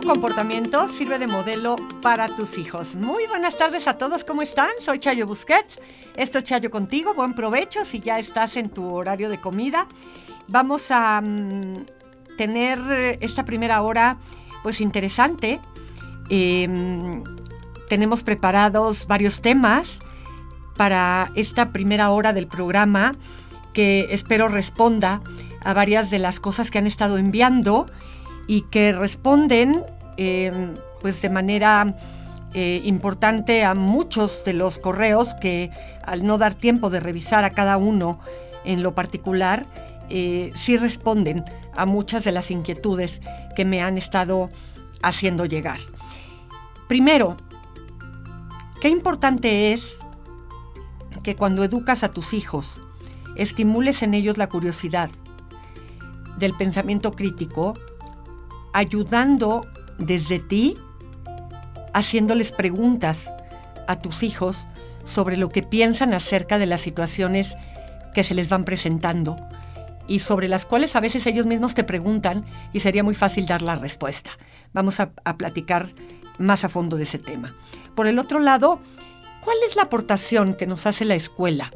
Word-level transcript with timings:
Tu 0.00 0.06
comportamiento 0.06 0.88
sirve 0.88 1.18
de 1.18 1.26
modelo 1.26 1.76
para 2.00 2.28
tus 2.28 2.56
hijos. 2.56 2.96
Muy 2.96 3.26
buenas 3.26 3.58
tardes 3.58 3.86
a 3.86 3.98
todos, 3.98 4.24
¿cómo 4.24 4.40
están? 4.40 4.70
Soy 4.80 4.98
Chayo 4.98 5.26
Busquets. 5.26 5.78
Esto 6.16 6.38
es 6.38 6.44
Chayo 6.44 6.70
contigo. 6.70 7.12
Buen 7.12 7.34
provecho 7.34 7.84
si 7.84 8.00
ya 8.00 8.18
estás 8.18 8.56
en 8.56 8.70
tu 8.70 8.94
horario 8.94 9.28
de 9.28 9.38
comida. 9.42 9.86
Vamos 10.48 10.90
a 10.90 11.20
mm, 11.20 11.84
tener 12.38 12.78
eh, 12.90 13.18
esta 13.20 13.44
primera 13.44 13.82
hora 13.82 14.16
pues 14.62 14.80
interesante. 14.80 15.60
Em, 16.30 17.22
tenemos 17.90 18.22
preparados 18.22 19.06
varios 19.06 19.42
temas 19.42 19.98
para 20.76 21.30
esta 21.34 21.72
primera 21.72 22.10
hora 22.10 22.32
del 22.32 22.46
programa 22.46 23.12
que 23.74 24.06
espero 24.10 24.48
responda 24.48 25.20
a 25.62 25.74
varias 25.74 26.08
de 26.08 26.20
las 26.20 26.40
cosas 26.40 26.70
que 26.70 26.78
han 26.78 26.86
estado 26.86 27.18
enviando 27.18 27.86
y 28.50 28.62
que 28.62 28.90
responden 28.90 29.84
em, 30.16 30.74
pues 31.00 31.22
de 31.22 31.30
manera 31.30 31.94
eh, 32.52 32.82
importante 32.84 33.62
a 33.64 33.76
muchos 33.76 34.42
de 34.44 34.54
los 34.54 34.80
correos 34.80 35.34
que 35.34 35.70
al 36.02 36.26
no 36.26 36.36
dar 36.36 36.54
tiempo 36.54 36.90
de 36.90 36.98
revisar 36.98 37.44
a 37.44 37.50
cada 37.50 37.76
uno 37.76 38.18
en 38.64 38.82
lo 38.82 38.92
particular, 38.92 39.66
eh, 40.08 40.50
sí 40.56 40.76
responden 40.76 41.44
a 41.76 41.86
muchas 41.86 42.24
de 42.24 42.32
las 42.32 42.50
inquietudes 42.50 43.20
que 43.54 43.64
me 43.64 43.82
han 43.82 43.96
estado 43.96 44.50
haciendo 45.00 45.46
llegar. 45.46 45.78
Primero, 46.88 47.36
qué 48.80 48.88
importante 48.88 49.72
es 49.72 50.00
que 51.22 51.36
cuando 51.36 51.62
educas 51.62 52.02
a 52.02 52.08
tus 52.08 52.32
hijos, 52.32 52.66
estimules 53.36 54.02
en 54.02 54.12
ellos 54.12 54.38
la 54.38 54.48
curiosidad 54.48 55.08
del 56.36 56.54
pensamiento 56.54 57.12
crítico, 57.12 57.74
ayudando 58.72 59.66
desde 59.98 60.38
ti, 60.38 60.76
haciéndoles 61.92 62.52
preguntas 62.52 63.30
a 63.88 63.96
tus 63.96 64.22
hijos 64.22 64.56
sobre 65.04 65.36
lo 65.36 65.48
que 65.48 65.62
piensan 65.62 66.14
acerca 66.14 66.58
de 66.58 66.66
las 66.66 66.80
situaciones 66.80 67.54
que 68.14 68.24
se 68.24 68.34
les 68.34 68.48
van 68.48 68.64
presentando 68.64 69.36
y 70.06 70.20
sobre 70.20 70.48
las 70.48 70.66
cuales 70.66 70.96
a 70.96 71.00
veces 71.00 71.26
ellos 71.26 71.46
mismos 71.46 71.74
te 71.74 71.84
preguntan 71.84 72.44
y 72.72 72.80
sería 72.80 73.04
muy 73.04 73.14
fácil 73.14 73.46
dar 73.46 73.62
la 73.62 73.76
respuesta. 73.76 74.30
Vamos 74.72 75.00
a, 75.00 75.12
a 75.24 75.36
platicar 75.36 75.88
más 76.38 76.64
a 76.64 76.68
fondo 76.68 76.96
de 76.96 77.04
ese 77.04 77.18
tema. 77.18 77.54
Por 77.94 78.06
el 78.06 78.18
otro 78.18 78.40
lado, 78.40 78.80
¿cuál 79.44 79.56
es 79.68 79.76
la 79.76 79.82
aportación 79.82 80.54
que 80.54 80.66
nos 80.66 80.86
hace 80.86 81.04
la 81.04 81.14
escuela 81.14 81.70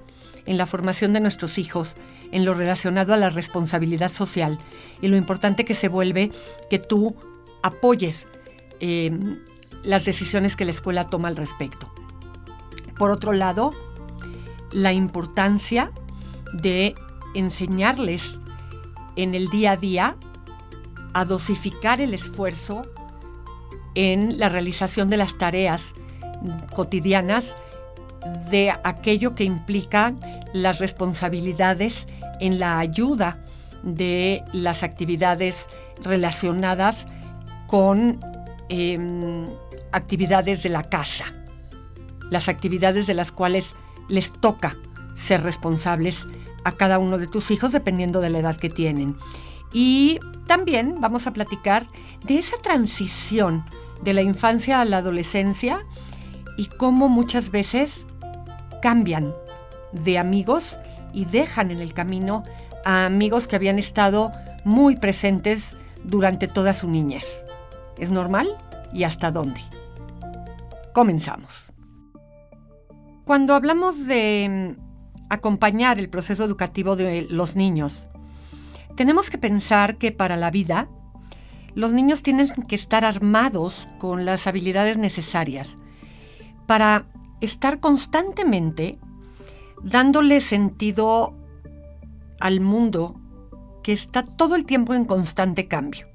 en 0.47 0.59
la 0.59 0.67
formación 0.67 1.13
de 1.13 1.21
nuestros 1.21 1.59
hijos 1.59 1.95
en 2.35 2.45
lo 2.45 2.53
relacionado 2.53 3.15
a 3.15 3.17
la 3.17 3.31
responsabilidad 3.31 4.11
social 4.11 4.59
y 5.01 5.07
lo 5.07 5.17
importante 5.17 5.65
que 5.65 5.75
se 5.75 5.89
vuelve 5.89 6.33
que 6.69 6.81
tú 6.81 7.15
apoyes 7.63 8.27
eh, 8.81 9.17
las 9.85 10.05
decisiones 10.05 10.57
que 10.57 10.65
la 10.65 10.73
escuela 10.73 11.09
toma 11.09 11.29
al 11.29 11.37
respecto. 11.37 11.89
Por 12.99 13.13
otro 13.13 13.33
lado, 13.33 13.71
la 14.73 14.93
importancia 14.93 15.93
de 16.53 16.97
enseñarles 17.35 18.41
en 19.15 19.37
el 19.37 19.49
día 19.49 19.73
a 19.73 19.77
día 19.77 20.17
a 21.13 21.25
dosificar 21.25 22.01
el 22.01 22.15
esfuerzo 22.15 22.83
en 23.95 24.41
la 24.41 24.49
realización 24.49 25.09
de 25.09 25.19
las 25.19 25.39
tareas 25.39 25.95
cotidianas 26.75 27.55
de 28.51 28.73
aquello 28.83 29.37
que 29.37 29.45
implica 29.45 30.15
las 30.53 30.81
responsabilidades 30.81 32.09
en 32.41 32.59
la 32.59 32.79
ayuda 32.79 33.39
de 33.83 34.43
las 34.53 34.83
actividades 34.83 35.69
relacionadas 36.03 37.07
con 37.67 38.21
em, 38.69 39.47
actividades 39.93 40.63
de 40.63 40.71
la 40.71 40.85
casa, 40.85 41.25
las 42.31 42.49
actividades 42.49 43.07
de 43.07 43.15
las 43.15 43.31
cuales 43.31 43.75
les 44.09 44.33
toca 44.33 44.77
ser 45.15 45.43
responsables 45.43 46.27
a 46.65 46.73
cada 46.73 46.99
uno 46.99 47.19
de 47.19 47.27
tus 47.27 47.51
hijos 47.51 47.73
dependiendo 47.73 48.21
de 48.21 48.31
la 48.31 48.39
edad 48.39 48.57
que 48.57 48.71
tienen. 48.71 49.17
Y 49.73 50.19
también 50.47 50.97
vamos 51.01 51.27
a 51.27 51.33
platicar 51.33 51.87
de 52.25 52.39
esa 52.39 52.57
transición 52.59 53.65
de 54.03 54.15
la 54.15 54.23
infancia 54.23 54.81
a 54.81 54.85
la 54.85 54.99
adolescencia 54.99 55.85
y 56.57 56.67
cómo 56.67 57.09
muchas 57.09 57.51
veces 57.51 58.07
cambian 58.83 59.33
de 59.93 60.19
amigos 60.19 60.77
y 61.15 61.25
dejan 61.25 61.71
en 61.71 61.81
el 61.81 61.95
camino 61.95 62.45
a 62.85 63.07
amigos 63.07 63.49
que 63.49 63.57
habían 63.57 63.79
estado 63.79 64.33
muy 64.65 64.97
presentes 64.97 65.77
durante 66.03 66.49
toda 66.49 66.73
su 66.73 66.89
niñez. 66.89 67.47
¿Es 67.99 68.11
normal? 68.11 68.49
¿Y 68.93 69.05
hasta 69.05 69.31
dónde? 69.31 69.61
Comenzamos. 70.93 71.73
Cuando 73.25 73.55
hablamos 73.55 74.07
de 74.07 74.77
mm, 74.77 75.25
acompañar 75.31 75.99
el 75.99 76.11
proceso 76.11 76.45
educativo 76.45 76.97
de 76.97 77.27
los 77.31 77.57
niños, 77.57 78.09
tenemos 78.97 79.31
que 79.31 79.39
pensar 79.39 79.97
que 79.97 80.13
para 80.13 80.37
la 80.37 80.51
vida, 80.51 80.89
los 81.75 81.93
niños 81.93 82.23
tienen 82.23 82.49
que 82.69 82.77
estar 82.77 83.05
armados 83.05 83.89
con 83.99 84.25
las 84.25 84.47
habilidades 84.47 84.97
necesarias 84.97 85.77
para 86.67 87.07
estar 87.41 87.81
constantemente 87.81 88.99
dándole 89.85 90.41
sentido 90.41 91.35
al 92.41 92.61
mundo 92.61 93.21
que 93.83 93.93
está 93.93 94.23
todo 94.23 94.57
el 94.57 94.65
tiempo 94.65 94.95
en 94.95 95.05
constante 95.05 95.69
cambio, 95.69 96.07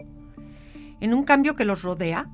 en 1.00 1.14
un 1.14 1.24
cambio 1.24 1.56
que 1.56 1.66
los 1.66 1.84
rodea 1.84 2.28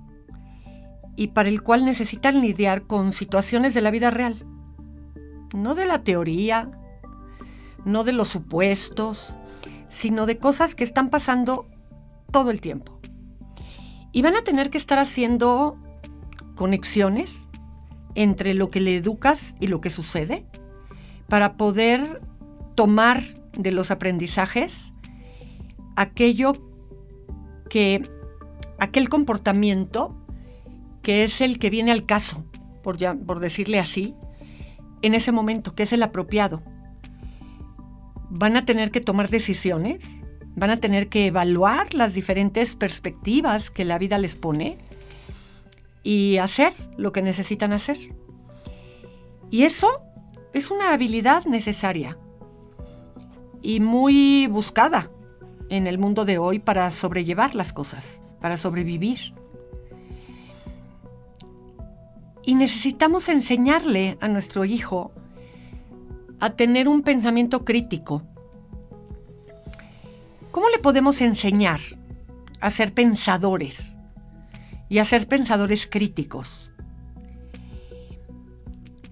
y 1.17 1.27
para 1.27 1.49
el 1.49 1.61
cual 1.61 1.85
necesitan 1.85 2.41
lidiar 2.41 2.83
con 2.83 3.11
situaciones 3.11 3.73
de 3.73 3.81
la 3.81 3.91
vida 3.91 4.11
real, 4.11 4.45
no 5.53 5.75
de 5.75 5.85
la 5.85 6.03
teoría, 6.03 6.71
no 7.83 8.05
de 8.05 8.13
los 8.13 8.29
supuestos, 8.29 9.35
sino 9.89 10.25
de 10.25 10.37
cosas 10.37 10.73
que 10.73 10.85
están 10.85 11.09
pasando 11.09 11.67
todo 12.31 12.49
el 12.49 12.61
tiempo. 12.61 12.97
Y 14.13 14.21
van 14.21 14.37
a 14.37 14.43
tener 14.43 14.69
que 14.69 14.77
estar 14.77 14.99
haciendo 14.99 15.75
conexiones 16.55 17.47
entre 18.15 18.53
lo 18.53 18.69
que 18.69 18.79
le 18.79 18.95
educas 18.95 19.55
y 19.59 19.67
lo 19.67 19.81
que 19.81 19.89
sucede 19.89 20.45
para 21.27 21.57
poder 21.57 22.21
tomar 22.75 23.23
de 23.57 23.71
los 23.71 23.91
aprendizajes 23.91 24.91
aquello 25.95 26.53
que 27.69 28.03
aquel 28.79 29.09
comportamiento 29.09 30.15
que 31.01 31.23
es 31.23 31.39
el 31.41 31.59
que 31.59 31.69
viene 31.69 31.91
al 31.91 32.05
caso, 32.05 32.43
por, 32.83 32.97
por 33.25 33.39
decirle 33.39 33.79
así, 33.79 34.15
en 35.03 35.13
ese 35.13 35.31
momento, 35.31 35.73
que 35.73 35.83
es 35.83 35.93
el 35.93 36.01
apropiado. 36.01 36.63
Van 38.31 38.57
a 38.57 38.65
tener 38.65 38.89
que 38.89 39.01
tomar 39.01 39.29
decisiones, 39.29 40.23
van 40.55 40.71
a 40.71 40.77
tener 40.77 41.07
que 41.07 41.27
evaluar 41.27 41.93
las 41.93 42.15
diferentes 42.15 42.75
perspectivas 42.75 43.69
que 43.69 43.85
la 43.85 43.99
vida 43.99 44.17
les 44.17 44.35
pone 44.35 44.79
y 46.01 46.37
hacer 46.37 46.73
lo 46.97 47.11
que 47.11 47.21
necesitan 47.21 47.71
hacer. 47.71 47.97
Y 49.51 49.63
eso 49.63 50.01
es 50.55 50.71
una 50.71 50.93
habilidad 50.93 51.43
necesaria 51.43 52.17
y 53.61 53.81
muy 53.81 54.47
buscada 54.47 55.11
en 55.67 55.85
el 55.85 55.97
mundo 55.97 56.23
de 56.23 56.37
hoy 56.37 56.59
para 56.59 56.89
sobrellevar 56.91 57.55
las 57.55 57.73
cosas, 57.73 58.21
para 58.39 58.55
sobrevivir. 58.55 59.33
Y 62.41 62.55
necesitamos 62.55 63.27
enseñarle 63.27 64.17
a 64.21 64.29
nuestro 64.29 64.63
hijo 64.63 65.11
a 66.39 66.51
tener 66.51 66.87
un 66.87 67.01
pensamiento 67.01 67.65
crítico. 67.65 68.23
¿Cómo 70.51 70.69
le 70.69 70.79
podemos 70.79 71.19
enseñar 71.19 71.81
a 72.61 72.71
ser 72.71 72.93
pensadores 72.93 73.97
y 74.87 74.99
a 74.99 75.05
ser 75.05 75.27
pensadores 75.27 75.85
críticos? 75.85 76.69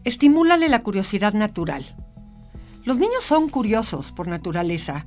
Estimúlale 0.03 0.67
la 0.67 0.83
curiosidad 0.83 1.33
natural. 1.33 1.95
Los 2.83 2.97
niños 2.97 3.23
son 3.23 3.47
curiosos 3.47 4.11
por 4.11 4.27
naturaleza. 4.27 5.05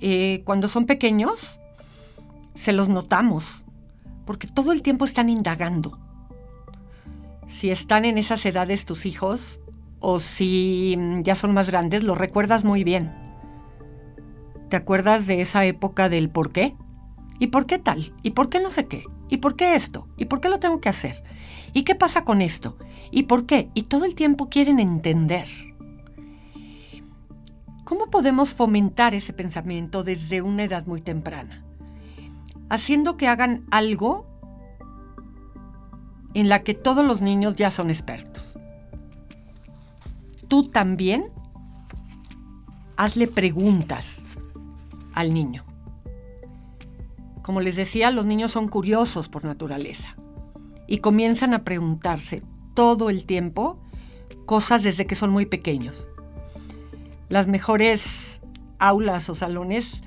Eh, 0.00 0.42
cuando 0.44 0.68
son 0.68 0.86
pequeños, 0.86 1.60
se 2.54 2.72
los 2.72 2.88
notamos, 2.88 3.64
porque 4.26 4.48
todo 4.48 4.72
el 4.72 4.82
tiempo 4.82 5.04
están 5.04 5.28
indagando. 5.28 5.98
Si 7.46 7.70
están 7.70 8.04
en 8.04 8.18
esas 8.18 8.44
edades 8.44 8.84
tus 8.84 9.06
hijos, 9.06 9.60
o 10.00 10.18
si 10.18 10.96
mm, 10.98 11.22
ya 11.22 11.36
son 11.36 11.54
más 11.54 11.70
grandes, 11.70 12.02
lo 12.02 12.16
recuerdas 12.16 12.64
muy 12.64 12.82
bien. 12.82 13.14
¿Te 14.68 14.76
acuerdas 14.76 15.28
de 15.28 15.40
esa 15.40 15.64
época 15.66 16.08
del 16.08 16.30
por 16.30 16.50
qué? 16.50 16.74
¿Y 17.38 17.48
por 17.48 17.66
qué 17.66 17.78
tal? 17.78 18.12
¿Y 18.22 18.30
por 18.30 18.48
qué 18.48 18.60
no 18.60 18.72
sé 18.72 18.86
qué? 18.86 19.04
¿Y 19.28 19.36
por 19.36 19.54
qué 19.54 19.76
esto? 19.76 20.08
¿Y 20.16 20.24
por 20.24 20.40
qué 20.40 20.48
lo 20.48 20.58
tengo 20.58 20.80
que 20.80 20.88
hacer? 20.88 21.22
¿Y 21.72 21.84
qué 21.84 21.94
pasa 21.94 22.24
con 22.24 22.42
esto? 22.42 22.76
¿Y 23.10 23.24
por 23.24 23.46
qué? 23.46 23.70
Y 23.74 23.84
todo 23.84 24.04
el 24.04 24.14
tiempo 24.14 24.48
quieren 24.48 24.78
entender. 24.78 25.46
¿Cómo 27.84 28.10
podemos 28.10 28.52
fomentar 28.52 29.14
ese 29.14 29.32
pensamiento 29.32 30.02
desde 30.02 30.42
una 30.42 30.64
edad 30.64 30.86
muy 30.86 31.00
temprana? 31.00 31.64
Haciendo 32.68 33.16
que 33.16 33.28
hagan 33.28 33.64
algo 33.70 34.26
en 36.34 36.48
la 36.48 36.62
que 36.62 36.74
todos 36.74 37.06
los 37.06 37.20
niños 37.20 37.56
ya 37.56 37.70
son 37.70 37.90
expertos. 37.90 38.58
Tú 40.48 40.68
también 40.68 41.30
hazle 42.96 43.28
preguntas 43.28 44.24
al 45.14 45.32
niño. 45.32 45.64
Como 47.42 47.60
les 47.60 47.76
decía, 47.76 48.10
los 48.10 48.24
niños 48.24 48.52
son 48.52 48.68
curiosos 48.68 49.28
por 49.28 49.44
naturaleza 49.44 50.16
y 50.92 50.98
comienzan 50.98 51.54
a 51.54 51.60
preguntarse 51.60 52.42
todo 52.74 53.08
el 53.08 53.24
tiempo 53.24 53.78
cosas 54.44 54.82
desde 54.82 55.06
que 55.06 55.14
son 55.14 55.30
muy 55.30 55.46
pequeños 55.46 56.06
las 57.30 57.46
mejores 57.46 58.42
aulas 58.78 59.30
o 59.30 59.34
salones 59.34 60.02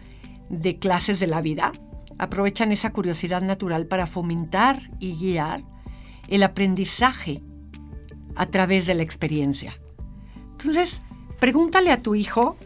de 0.50 0.78
clases 0.78 1.20
de 1.20 1.26
la 1.26 1.42
vida 1.42 1.72
aprovechan 2.20 2.72
esa 2.72 2.94
curiosidad 2.94 3.42
natural 3.42 3.88
para 3.88 4.06
fomentar 4.06 4.92
y 5.00 5.16
guiar 5.16 5.64
el 6.28 6.44
aprendizaje 6.44 7.42
a 8.36 8.46
través 8.46 8.86
de 8.86 8.94
la 8.94 9.02
experiencia. 9.02 9.74
Entonces, 10.52 11.02
pregúntale 11.40 11.92
a 11.92 12.04
tu 12.04 12.14
hijo, 12.14 12.58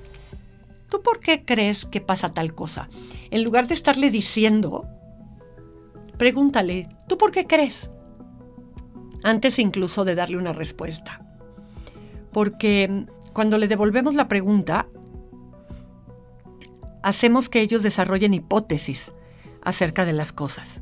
¿tú 0.89 1.01
por 1.01 1.21
qué 1.21 1.45
crees 1.45 1.85
que 1.85 2.01
pasa 2.01 2.33
tal 2.33 2.53
cosa? 2.53 2.89
En 3.31 3.43
lugar 3.43 3.69
de 3.69 3.75
estarle 3.75 4.11
diciendo, 4.11 4.85
pregúntale, 6.17 6.89
¿tú 7.07 7.17
por 7.17 7.31
qué 7.31 7.47
crees? 7.47 7.89
Antes 9.23 9.59
incluso 9.59 10.05
de 10.05 10.15
darle 10.15 10.37
una 10.37 10.53
respuesta. 10.53 11.21
Porque 12.31 13.05
cuando 13.33 13.57
le 13.57 13.67
devolvemos 13.67 14.15
la 14.15 14.27
pregunta, 14.27 14.87
hacemos 17.03 17.49
que 17.49 17.61
ellos 17.61 17.83
desarrollen 17.83 18.33
hipótesis 18.33 19.11
acerca 19.61 20.05
de 20.05 20.13
las 20.13 20.31
cosas. 20.31 20.81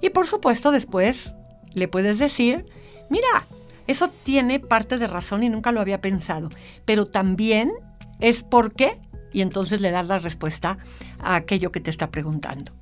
Y 0.00 0.10
por 0.10 0.26
supuesto 0.26 0.70
después 0.70 1.32
le 1.72 1.88
puedes 1.88 2.18
decir, 2.18 2.66
mira, 3.08 3.46
eso 3.86 4.08
tiene 4.08 4.60
parte 4.60 4.98
de 4.98 5.06
razón 5.06 5.42
y 5.42 5.48
nunca 5.48 5.72
lo 5.72 5.80
había 5.80 6.00
pensado, 6.00 6.50
pero 6.84 7.06
también 7.06 7.72
es 8.20 8.42
por 8.42 8.72
qué, 8.72 9.00
y 9.32 9.40
entonces 9.40 9.80
le 9.80 9.90
das 9.90 10.06
la 10.06 10.18
respuesta 10.18 10.78
a 11.18 11.36
aquello 11.36 11.72
que 11.72 11.80
te 11.80 11.90
está 11.90 12.10
preguntando. 12.10 12.72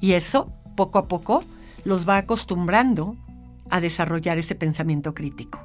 Y 0.00 0.12
eso, 0.12 0.50
poco 0.76 0.98
a 0.98 1.06
poco, 1.06 1.44
los 1.84 2.08
va 2.08 2.16
acostumbrando 2.18 3.16
a 3.72 3.80
desarrollar 3.80 4.38
ese 4.38 4.54
pensamiento 4.54 5.14
crítico. 5.14 5.58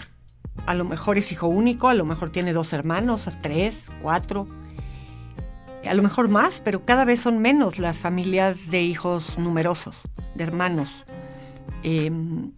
a 0.67 0.75
lo 0.75 0.85
mejor 0.85 1.17
es 1.17 1.31
hijo 1.31 1.47
único, 1.47 1.87
a 1.87 1.93
lo 1.93 2.05
mejor 2.05 2.29
tiene 2.29 2.53
dos 2.53 2.73
hermanos, 2.73 3.27
tres, 3.41 3.91
cuatro, 4.01 4.47
a 5.83 5.93
lo 5.93 6.03
mejor 6.03 6.29
más, 6.29 6.61
pero 6.61 6.85
cada 6.85 7.05
vez 7.05 7.19
son 7.19 7.39
menos 7.39 7.79
las 7.79 7.97
familias 7.97 8.69
de 8.69 8.81
hijos 8.81 9.37
numerosos, 9.37 9.95
de 10.35 10.43
hermanos. 10.43 10.89
Em, 11.81 12.51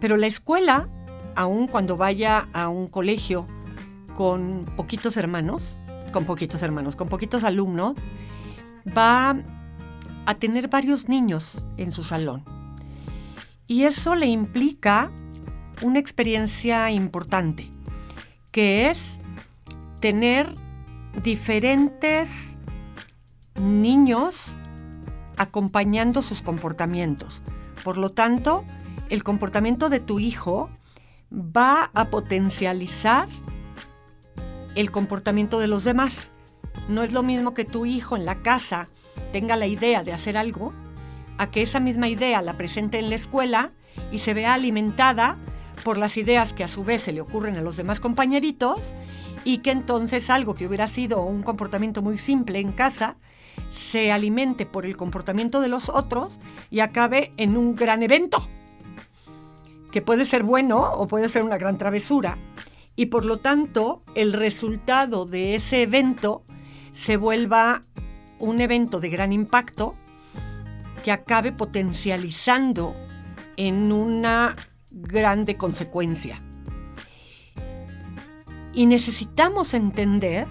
pero 0.00 0.16
la 0.16 0.26
escuela, 0.26 0.88
aun 1.36 1.68
cuando 1.68 1.96
vaya 1.96 2.48
a 2.52 2.68
un 2.68 2.88
colegio 2.88 3.46
con 4.14 4.64
poquitos 4.76 5.16
hermanos, 5.16 5.76
con 6.12 6.24
poquitos 6.24 6.62
hermanos, 6.62 6.96
con 6.96 7.08
poquitos 7.08 7.44
alumnos, 7.44 7.94
va 8.96 9.36
a 10.26 10.34
tener 10.34 10.68
varios 10.68 11.08
niños 11.08 11.64
en 11.76 11.92
su 11.92 12.04
salón. 12.04 12.44
Y 13.66 13.84
eso 13.84 14.14
le 14.14 14.26
implica 14.26 15.10
una 15.82 15.98
experiencia 15.98 16.90
importante, 16.90 17.68
que 18.50 18.90
es 18.90 19.18
tener 20.00 20.54
diferentes 21.22 22.56
niños 23.60 24.36
acompañando 25.36 26.22
sus 26.22 26.42
comportamientos. 26.42 27.40
Por 27.82 27.98
lo 27.98 28.10
tanto, 28.10 28.64
el 29.08 29.24
comportamiento 29.24 29.88
de 29.88 30.00
tu 30.00 30.20
hijo 30.20 30.70
va 31.32 31.90
a 31.94 32.06
potencializar 32.06 33.28
el 34.74 34.90
comportamiento 34.90 35.58
de 35.60 35.68
los 35.68 35.84
demás. 35.84 36.30
No 36.88 37.02
es 37.02 37.12
lo 37.12 37.22
mismo 37.22 37.54
que 37.54 37.64
tu 37.64 37.86
hijo 37.86 38.16
en 38.16 38.24
la 38.24 38.42
casa 38.42 38.88
tenga 39.32 39.56
la 39.56 39.66
idea 39.66 40.02
de 40.02 40.12
hacer 40.12 40.36
algo, 40.36 40.72
a 41.38 41.50
que 41.50 41.62
esa 41.62 41.80
misma 41.80 42.08
idea 42.08 42.42
la 42.42 42.56
presente 42.56 42.98
en 42.98 43.10
la 43.10 43.16
escuela 43.16 43.70
y 44.10 44.20
se 44.20 44.34
vea 44.34 44.54
alimentada 44.54 45.36
por 45.84 45.98
las 45.98 46.16
ideas 46.16 46.52
que 46.52 46.64
a 46.64 46.68
su 46.68 46.84
vez 46.84 47.02
se 47.02 47.12
le 47.12 47.20
ocurren 47.20 47.56
a 47.56 47.62
los 47.62 47.76
demás 47.76 48.00
compañeritos 48.00 48.92
y 49.44 49.58
que 49.58 49.70
entonces 49.70 50.30
algo 50.30 50.54
que 50.54 50.66
hubiera 50.66 50.86
sido 50.86 51.22
un 51.22 51.42
comportamiento 51.42 52.02
muy 52.02 52.18
simple 52.18 52.60
en 52.60 52.72
casa 52.72 53.16
se 53.72 54.12
alimente 54.12 54.66
por 54.66 54.86
el 54.86 54.96
comportamiento 54.96 55.60
de 55.60 55.68
los 55.68 55.88
otros 55.88 56.38
y 56.70 56.80
acabe 56.80 57.32
en 57.36 57.56
un 57.56 57.74
gran 57.74 58.02
evento, 58.02 58.46
que 59.90 60.02
puede 60.02 60.24
ser 60.24 60.42
bueno 60.42 60.92
o 60.92 61.06
puede 61.06 61.28
ser 61.28 61.42
una 61.42 61.58
gran 61.58 61.78
travesura, 61.78 62.38
y 62.96 63.06
por 63.06 63.24
lo 63.24 63.38
tanto 63.38 64.02
el 64.14 64.32
resultado 64.32 65.24
de 65.24 65.54
ese 65.54 65.82
evento 65.82 66.44
se 66.92 67.16
vuelva 67.16 67.82
un 68.38 68.60
evento 68.60 69.00
de 69.00 69.08
gran 69.08 69.32
impacto 69.32 69.94
que 71.02 71.12
acabe 71.12 71.52
potencializando 71.52 72.94
en 73.56 73.92
una 73.92 74.56
grande 74.90 75.56
consecuencia. 75.56 76.38
Y 78.74 78.86
necesitamos 78.86 79.74
entender 79.74 80.46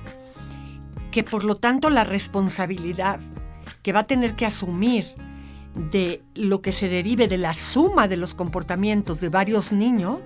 que 1.12 1.24
por 1.24 1.44
lo 1.44 1.56
tanto 1.56 1.90
la 1.90 2.04
responsabilidad 2.04 3.20
que 3.82 3.94
va 3.94 4.02
a 4.02 4.08
tener 4.08 4.36
que 4.36 4.46
asumir 4.46 5.06
de 5.76 6.22
lo 6.36 6.62
que 6.62 6.72
se 6.72 6.90
derive 6.90 7.28
de 7.28 7.38
la 7.38 7.54
suma 7.54 8.08
de 8.08 8.18
los 8.18 8.36
comportamientos 8.36 9.22
de 9.22 9.30
varios 9.30 9.72
niños 9.72 10.20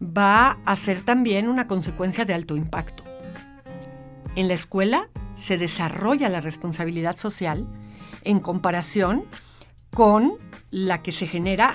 va 0.00 0.58
a 0.64 0.76
ser 0.76 1.02
también 1.02 1.48
una 1.48 1.66
consecuencia 1.66 2.24
de 2.24 2.34
alto 2.34 2.56
impacto. 2.56 3.04
En 4.36 4.48
la 4.48 4.54
escuela 4.54 5.08
se 5.36 5.58
desarrolla 5.58 6.28
la 6.28 6.40
responsabilidad 6.40 7.16
social 7.16 7.66
en 8.22 8.40
comparación 8.40 9.24
con 9.92 10.34
la 10.70 11.02
que 11.02 11.12
se 11.12 11.26
genera 11.26 11.74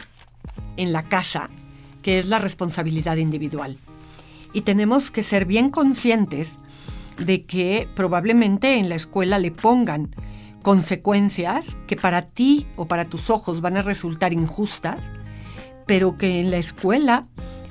en 0.78 0.94
la 0.94 1.04
casa, 1.04 1.50
que 2.02 2.20
es 2.20 2.28
la 2.28 2.40
responsabilidad 2.40 3.18
individual. 3.18 3.78
Y 4.54 4.62
tenemos 4.62 5.12
que 5.12 5.24
ser 5.24 5.46
bien 5.46 5.70
conscientes 5.70 6.58
de 7.18 7.46
que 7.46 7.88
probablemente 7.96 8.78
en 8.78 8.90
la 8.90 8.96
escuela 8.96 9.40
le 9.40 9.52
pongan 9.52 10.16
consecuencias 10.62 11.78
que 11.88 11.96
para 11.96 12.24
ti 12.24 12.66
o 12.76 12.88
para 12.88 13.06
tus 13.06 13.30
ojos 13.30 13.62
van 13.62 13.78
a 13.78 13.82
resultar 13.82 14.34
injustas, 14.34 15.00
pero 15.86 16.18
que 16.18 16.40
en 16.40 16.52
la 16.52 16.58
escuela 16.58 17.24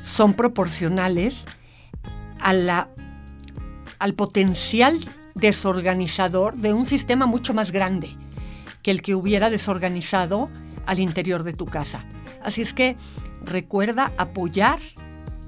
son 0.05 0.35
proporcionales 0.35 1.45
a 2.39 2.53
la, 2.53 2.91
al 3.99 4.15
potencial 4.15 5.01
desorganizador 5.35 6.55
de 6.57 6.73
un 6.73 6.87
sistema 6.87 7.27
mucho 7.27 7.55
más 7.55 7.73
grande 7.73 8.17
que 8.83 8.91
el 8.91 9.03
que 9.03 9.15
hubiera 9.15 9.51
desorganizado 9.51 10.49
al 10.87 11.01
interior 11.01 11.43
de 11.43 11.55
tu 11.55 11.65
casa. 11.65 12.05
Así 12.43 12.61
es 12.61 12.75
que 12.75 12.97
recuerda 13.43 14.13
apoyar 14.19 14.79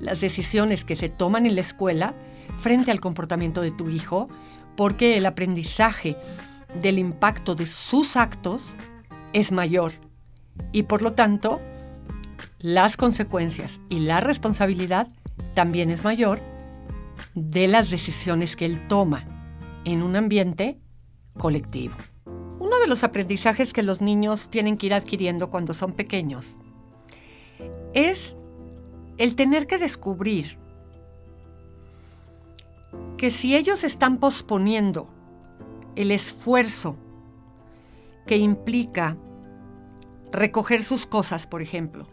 las 0.00 0.20
decisiones 0.20 0.84
que 0.84 0.96
se 0.96 1.10
toman 1.10 1.46
en 1.46 1.54
la 1.54 1.60
escuela 1.60 2.14
frente 2.58 2.90
al 2.90 3.00
comportamiento 3.00 3.60
de 3.60 3.70
tu 3.70 3.90
hijo, 3.90 4.28
porque 4.74 5.18
el 5.18 5.26
aprendizaje 5.26 6.16
del 6.80 6.98
impacto 6.98 7.54
de 7.54 7.66
sus 7.66 8.16
actos 8.16 8.62
es 9.32 9.52
mayor 9.52 9.92
y 10.72 10.84
por 10.84 11.02
lo 11.02 11.12
tanto 11.12 11.60
las 12.66 12.96
consecuencias 12.96 13.80
y 13.88 14.00
la 14.00 14.18
responsabilidad 14.18 15.06
también 15.54 15.92
es 15.92 16.02
mayor 16.02 16.40
de 17.36 17.68
las 17.68 17.90
decisiones 17.90 18.56
que 18.56 18.64
él 18.64 18.88
toma 18.88 19.22
en 19.84 20.02
un 20.02 20.16
ambiente 20.16 20.80
colectivo. 21.38 21.94
Uno 22.58 22.80
de 22.80 22.88
los 22.88 23.04
aprendizajes 23.04 23.72
que 23.72 23.84
los 23.84 24.00
niños 24.00 24.50
tienen 24.50 24.78
que 24.78 24.86
ir 24.86 24.94
adquiriendo 24.94 25.48
cuando 25.48 25.74
son 25.74 25.92
pequeños 25.92 26.56
es 27.94 28.34
el 29.16 29.36
tener 29.36 29.68
que 29.68 29.78
descubrir 29.78 30.58
que 33.16 33.30
si 33.30 33.54
ellos 33.54 33.84
están 33.84 34.18
posponiendo 34.18 35.08
el 35.94 36.10
esfuerzo 36.10 36.96
que 38.26 38.38
implica 38.38 39.16
recoger 40.32 40.82
sus 40.82 41.06
cosas, 41.06 41.46
por 41.46 41.62
ejemplo, 41.62 42.08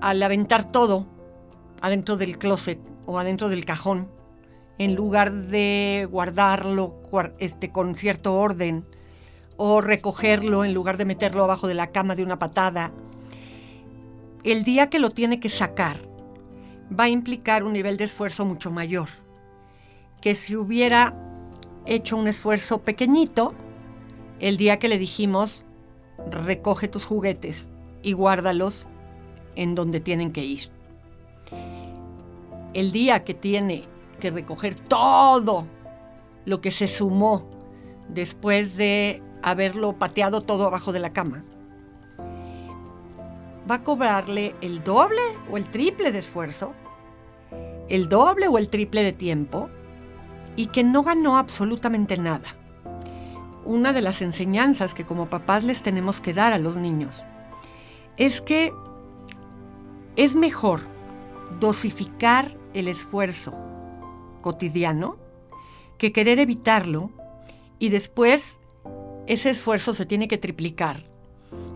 al 0.00 0.22
aventar 0.22 0.70
todo 0.70 1.06
adentro 1.80 2.16
del 2.16 2.38
closet 2.38 2.80
o 3.06 3.18
adentro 3.18 3.48
del 3.48 3.64
cajón, 3.64 4.10
en 4.78 4.94
lugar 4.94 5.32
de 5.32 6.06
guardarlo 6.10 7.02
este, 7.38 7.70
con 7.70 7.94
cierto 7.94 8.38
orden, 8.38 8.84
o 9.56 9.80
recogerlo 9.80 10.64
en 10.64 10.72
lugar 10.72 10.96
de 10.96 11.04
meterlo 11.04 11.42
abajo 11.42 11.66
de 11.66 11.74
la 11.74 11.88
cama 11.88 12.14
de 12.14 12.22
una 12.22 12.38
patada, 12.38 12.92
el 14.44 14.62
día 14.62 14.88
que 14.88 15.00
lo 15.00 15.10
tiene 15.10 15.40
que 15.40 15.48
sacar 15.48 15.96
va 16.98 17.04
a 17.04 17.08
implicar 17.08 17.64
un 17.64 17.72
nivel 17.72 17.96
de 17.96 18.04
esfuerzo 18.04 18.44
mucho 18.44 18.70
mayor 18.70 19.08
que 20.20 20.34
si 20.34 20.56
hubiera 20.56 21.14
hecho 21.86 22.16
un 22.16 22.28
esfuerzo 22.28 22.82
pequeñito 22.82 23.54
el 24.40 24.56
día 24.56 24.78
que 24.78 24.88
le 24.88 24.98
dijimos 24.98 25.64
recoge 26.30 26.88
tus 26.88 27.04
juguetes 27.04 27.70
y 28.02 28.12
guárdalos 28.12 28.86
en 29.58 29.74
donde 29.74 30.00
tienen 30.00 30.32
que 30.32 30.44
ir. 30.44 30.70
El 32.72 32.92
día 32.92 33.24
que 33.24 33.34
tiene 33.34 33.84
que 34.20 34.30
recoger 34.30 34.76
todo 34.76 35.66
lo 36.44 36.60
que 36.60 36.70
se 36.70 36.86
sumó 36.86 37.50
después 38.08 38.76
de 38.76 39.20
haberlo 39.42 39.98
pateado 39.98 40.42
todo 40.42 40.66
abajo 40.66 40.92
de 40.92 41.00
la 41.00 41.12
cama, 41.12 41.44
va 43.68 43.76
a 43.76 43.84
cobrarle 43.84 44.54
el 44.60 44.82
doble 44.84 45.20
o 45.50 45.56
el 45.56 45.68
triple 45.68 46.12
de 46.12 46.20
esfuerzo, 46.20 46.72
el 47.88 48.08
doble 48.08 48.46
o 48.46 48.58
el 48.58 48.68
triple 48.68 49.02
de 49.02 49.12
tiempo 49.12 49.68
y 50.54 50.66
que 50.66 50.84
no 50.84 51.02
ganó 51.02 51.36
absolutamente 51.36 52.16
nada. 52.16 52.56
Una 53.64 53.92
de 53.92 54.02
las 54.02 54.22
enseñanzas 54.22 54.94
que 54.94 55.04
como 55.04 55.28
papás 55.28 55.64
les 55.64 55.82
tenemos 55.82 56.20
que 56.20 56.32
dar 56.32 56.52
a 56.52 56.58
los 56.58 56.76
niños 56.76 57.24
es 58.16 58.40
que 58.40 58.72
es 60.18 60.34
mejor 60.34 60.80
dosificar 61.60 62.58
el 62.74 62.88
esfuerzo 62.88 63.54
cotidiano 64.42 65.16
que 65.96 66.12
querer 66.12 66.40
evitarlo 66.40 67.12
y 67.78 67.90
después 67.90 68.58
ese 69.28 69.50
esfuerzo 69.50 69.94
se 69.94 70.06
tiene 70.06 70.26
que 70.26 70.36
triplicar. 70.36 71.04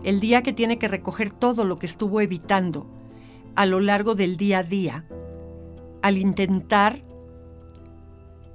El 0.03 0.19
día 0.19 0.43
que 0.43 0.51
tiene 0.51 0.77
que 0.77 0.89
recoger 0.89 1.31
todo 1.31 1.63
lo 1.63 1.79
que 1.79 1.85
estuvo 1.85 2.19
evitando 2.19 2.85
a 3.55 3.65
lo 3.65 3.79
largo 3.79 4.13
del 4.13 4.35
día 4.35 4.59
a 4.59 4.63
día, 4.63 5.05
al 6.01 6.17
intentar 6.17 7.01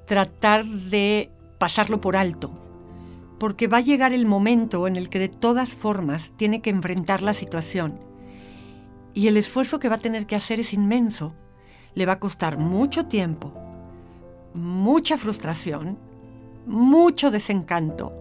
tratar 0.05 0.67
de 0.67 1.31
pasarlo 1.57 1.99
por 1.99 2.15
alto, 2.15 2.51
porque 3.39 3.69
va 3.69 3.79
a 3.79 3.83
llegar 3.83 4.13
el 4.13 4.27
momento 4.27 4.87
en 4.87 4.97
el 4.97 5.09
que 5.09 5.19
de 5.19 5.29
todas 5.31 5.75
formas 5.75 6.35
tiene 6.37 6.61
que 6.61 6.69
enfrentar 6.69 7.23
la 7.23 7.33
situación 7.33 8.08
y 9.15 9.29
el 9.29 9.37
esfuerzo 9.37 9.79
que 9.79 9.89
va 9.89 9.97
a 9.97 10.01
tener 10.01 10.27
que 10.27 10.37
hacer 10.37 10.61
es 10.61 10.73
inmenso. 10.73 11.35
Le 11.95 12.07
va 12.07 12.15
a 12.15 12.21
costar 12.21 12.59
mucho 12.59 13.07
tiempo, 13.07 13.53
mucha 14.55 15.19
frustración, 15.19 15.99
mucho 16.67 17.31
desencanto 17.31 18.13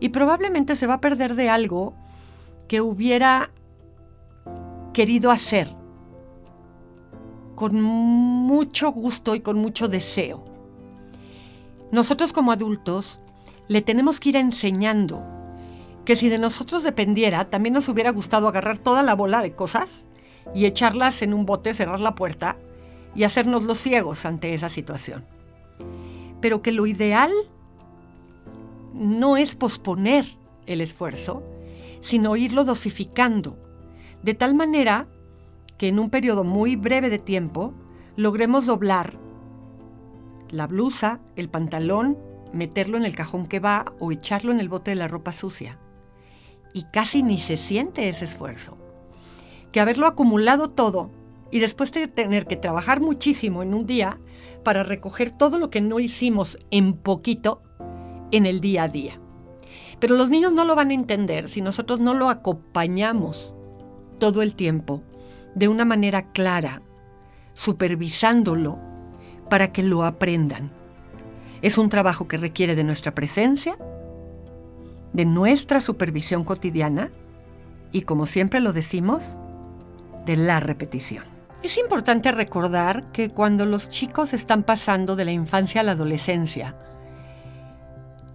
y 0.00 0.08
probablemente 0.08 0.74
se 0.74 0.86
va 0.86 0.94
a 0.94 1.00
perder 1.00 1.36
de 1.36 1.48
algo 1.48 1.94
que 2.66 2.80
hubiera 2.80 3.50
querido 4.92 5.30
hacer 5.30 5.68
con 7.54 7.80
mucho 7.80 8.90
gusto 8.90 9.34
y 9.34 9.40
con 9.40 9.58
mucho 9.58 9.86
deseo. 9.86 10.44
Nosotros 11.92 12.32
como 12.32 12.50
adultos 12.50 13.20
le 13.68 13.82
tenemos 13.82 14.18
que 14.18 14.30
ir 14.30 14.36
enseñando 14.36 15.22
que 16.04 16.16
si 16.16 16.28
de 16.28 16.38
nosotros 16.38 16.82
dependiera, 16.82 17.50
también 17.50 17.74
nos 17.74 17.88
hubiera 17.88 18.10
gustado 18.10 18.48
agarrar 18.48 18.78
toda 18.78 19.02
la 19.02 19.14
bola 19.14 19.42
de 19.42 19.54
cosas 19.54 20.08
y 20.54 20.66
echarlas 20.66 21.22
en 21.22 21.34
un 21.34 21.46
bote, 21.46 21.74
cerrar 21.74 22.00
la 22.00 22.14
puerta 22.14 22.56
y 23.14 23.24
hacernos 23.24 23.64
los 23.64 23.78
ciegos 23.78 24.24
ante 24.24 24.54
esa 24.54 24.68
situación. 24.68 25.24
Pero 26.40 26.62
que 26.62 26.72
lo 26.72 26.86
ideal 26.86 27.30
no 28.94 29.36
es 29.36 29.54
posponer 29.54 30.26
el 30.66 30.80
esfuerzo, 30.80 31.42
sino 32.00 32.36
irlo 32.36 32.64
dosificando, 32.64 33.58
de 34.22 34.34
tal 34.34 34.54
manera 34.54 35.08
que 35.78 35.88
en 35.88 35.98
un 35.98 36.10
periodo 36.10 36.44
muy 36.44 36.76
breve 36.76 37.10
de 37.10 37.18
tiempo 37.18 37.74
logremos 38.16 38.66
doblar 38.66 39.14
la 40.50 40.66
blusa, 40.66 41.20
el 41.34 41.48
pantalón, 41.48 42.18
meterlo 42.52 42.98
en 42.98 43.04
el 43.04 43.16
cajón 43.16 43.46
que 43.46 43.58
va 43.58 43.86
o 43.98 44.12
echarlo 44.12 44.52
en 44.52 44.60
el 44.60 44.68
bote 44.68 44.90
de 44.90 44.96
la 44.96 45.08
ropa 45.08 45.32
sucia. 45.32 45.78
Y 46.74 46.84
casi 46.84 47.22
ni 47.22 47.40
se 47.40 47.56
siente 47.56 48.08
ese 48.08 48.26
esfuerzo. 48.26 48.76
Que 49.72 49.80
haberlo 49.80 50.06
acumulado 50.06 50.70
todo 50.70 51.10
y 51.50 51.58
después 51.58 51.92
de 51.92 52.08
tener 52.08 52.46
que 52.46 52.56
trabajar 52.56 53.00
muchísimo 53.00 53.62
en 53.62 53.74
un 53.74 53.86
día 53.86 54.18
para 54.64 54.82
recoger 54.82 55.30
todo 55.30 55.58
lo 55.58 55.70
que 55.70 55.80
no 55.80 56.00
hicimos 56.00 56.58
en 56.70 56.94
poquito 56.94 57.62
en 58.30 58.46
el 58.46 58.60
día 58.60 58.84
a 58.84 58.88
día. 58.88 59.18
Pero 59.98 60.16
los 60.16 60.30
niños 60.30 60.52
no 60.52 60.64
lo 60.64 60.74
van 60.74 60.90
a 60.90 60.94
entender 60.94 61.48
si 61.48 61.60
nosotros 61.60 62.00
no 62.00 62.14
lo 62.14 62.28
acompañamos 62.28 63.52
todo 64.18 64.42
el 64.42 64.54
tiempo 64.54 65.02
de 65.54 65.68
una 65.68 65.84
manera 65.84 66.32
clara, 66.32 66.82
supervisándolo 67.54 68.78
para 69.50 69.72
que 69.72 69.82
lo 69.82 70.04
aprendan. 70.04 70.72
Es 71.60 71.78
un 71.78 71.90
trabajo 71.90 72.26
que 72.26 72.38
requiere 72.38 72.74
de 72.74 72.84
nuestra 72.84 73.14
presencia, 73.14 73.76
de 75.12 75.24
nuestra 75.24 75.80
supervisión 75.80 76.44
cotidiana 76.44 77.10
y, 77.92 78.02
como 78.02 78.26
siempre 78.26 78.60
lo 78.60 78.72
decimos, 78.72 79.38
de 80.26 80.36
la 80.36 80.60
repetición. 80.60 81.24
Es 81.62 81.78
importante 81.78 82.32
recordar 82.32 83.12
que 83.12 83.30
cuando 83.30 83.66
los 83.66 83.88
chicos 83.88 84.32
están 84.32 84.62
pasando 84.62 85.16
de 85.16 85.24
la 85.24 85.32
infancia 85.32 85.80
a 85.80 85.84
la 85.84 85.92
adolescencia, 85.92 86.76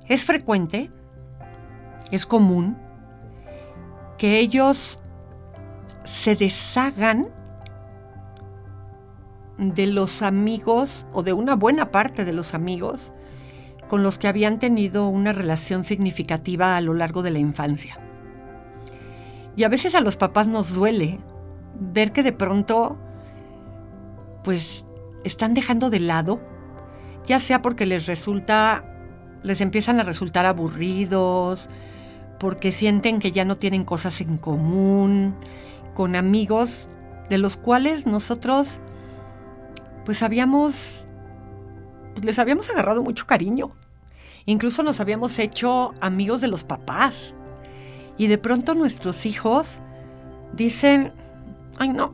es 0.08 0.24
frecuente 0.24 0.89
es 2.12 2.25
común 2.25 2.77
que 4.17 4.39
ellos 4.39 5.00
se 6.06 6.36
deshagan 6.36 7.29
de 9.58 9.88
los 9.88 10.22
amigos 10.22 11.06
o 11.13 11.24
de 11.24 11.34
una 11.34 11.56
buena 11.56 11.91
parte 11.91 12.25
de 12.25 12.34
los 12.34 12.53
amigos 12.53 13.12
con 13.88 14.03
los 14.03 14.17
que 14.17 14.27
habían 14.27 14.60
tenido 14.60 15.08
una 15.08 15.34
relación 15.34 15.84
significativa 15.84 16.77
a 16.77 16.82
lo 16.82 16.94
largo 16.94 17.24
de 17.24 17.32
la 17.32 17.39
infancia. 17.39 18.00
Y 19.56 19.63
a 19.63 19.70
veces 19.70 19.96
a 19.96 20.01
los 20.01 20.17
papás 20.17 20.48
nos 20.48 20.74
duele 20.74 21.20
ver 21.79 22.12
que 22.12 22.24
de 22.24 22.34
pronto 22.34 22.98
pues 24.43 24.86
están 25.24 25.53
dejando 25.53 25.89
de 25.89 26.00
lado, 26.00 26.39
ya 27.25 27.39
sea 27.39 27.62
porque 27.62 27.86
les 27.86 28.05
resulta, 28.05 28.86
les 29.43 29.62
empiezan 29.62 30.00
a 30.00 30.03
resultar 30.03 30.46
aburridos, 30.46 31.69
porque 32.39 32.72
sienten 32.72 33.19
que 33.19 33.31
ya 33.31 33.46
no 33.46 33.57
tienen 33.57 33.84
cosas 33.84 34.22
en 34.22 34.38
común, 34.38 35.36
con 35.96 36.15
amigos 36.15 36.89
de 37.29 37.38
los 37.38 37.57
cuales 37.57 38.05
nosotros 38.05 38.79
pues 40.05 40.24
habíamos, 40.24 41.05
pues, 42.13 42.25
les 42.25 42.39
habíamos 42.39 42.69
agarrado 42.69 43.03
mucho 43.03 43.27
cariño. 43.27 43.72
Incluso 44.46 44.81
nos 44.81 45.01
habíamos 45.01 45.38
hecho 45.39 45.93
amigos 46.00 46.39
de 46.39 46.48
los 46.48 46.63
papás. 46.63 47.34
Y 48.17 48.27
de 48.27 48.38
pronto 48.38 48.74
nuestros 48.74 49.25
hijos 49.25 49.81
dicen, 50.53 51.12
ay 51.77 51.89
no, 51.89 52.13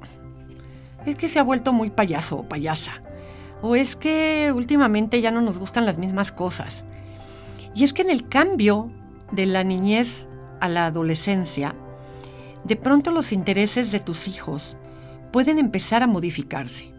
es 1.06 1.16
que 1.16 1.30
se 1.30 1.40
ha 1.40 1.44
vuelto 1.44 1.74
muy 1.74 1.90
payaso 1.90 2.38
o 2.38 2.50
payasa. 2.50 2.94
O 3.62 3.76
es 3.76 3.96
que 3.96 4.52
últimamente 4.54 5.22
ya 5.22 5.32
no 5.32 5.42
nos 5.42 5.58
gustan 5.58 5.86
las 5.86 5.98
mismas 5.98 6.32
cosas. 6.32 6.84
Y 7.76 7.84
es 7.84 7.94
que 7.94 8.02
en 8.02 8.10
el 8.10 8.28
cambio 8.28 8.92
de 9.32 9.46
la 9.46 9.64
niñez 9.64 10.28
a 10.60 10.70
la 10.70 10.86
adolescencia, 10.86 11.76
de 12.64 12.76
pronto 12.76 13.12
los 13.12 13.32
intereses 13.32 13.92
de 13.92 14.00
tus 14.00 14.28
hijos 14.28 14.76
pueden 15.32 15.60
empezar 15.60 16.04
a 16.04 16.08
modificarse. 16.08 16.94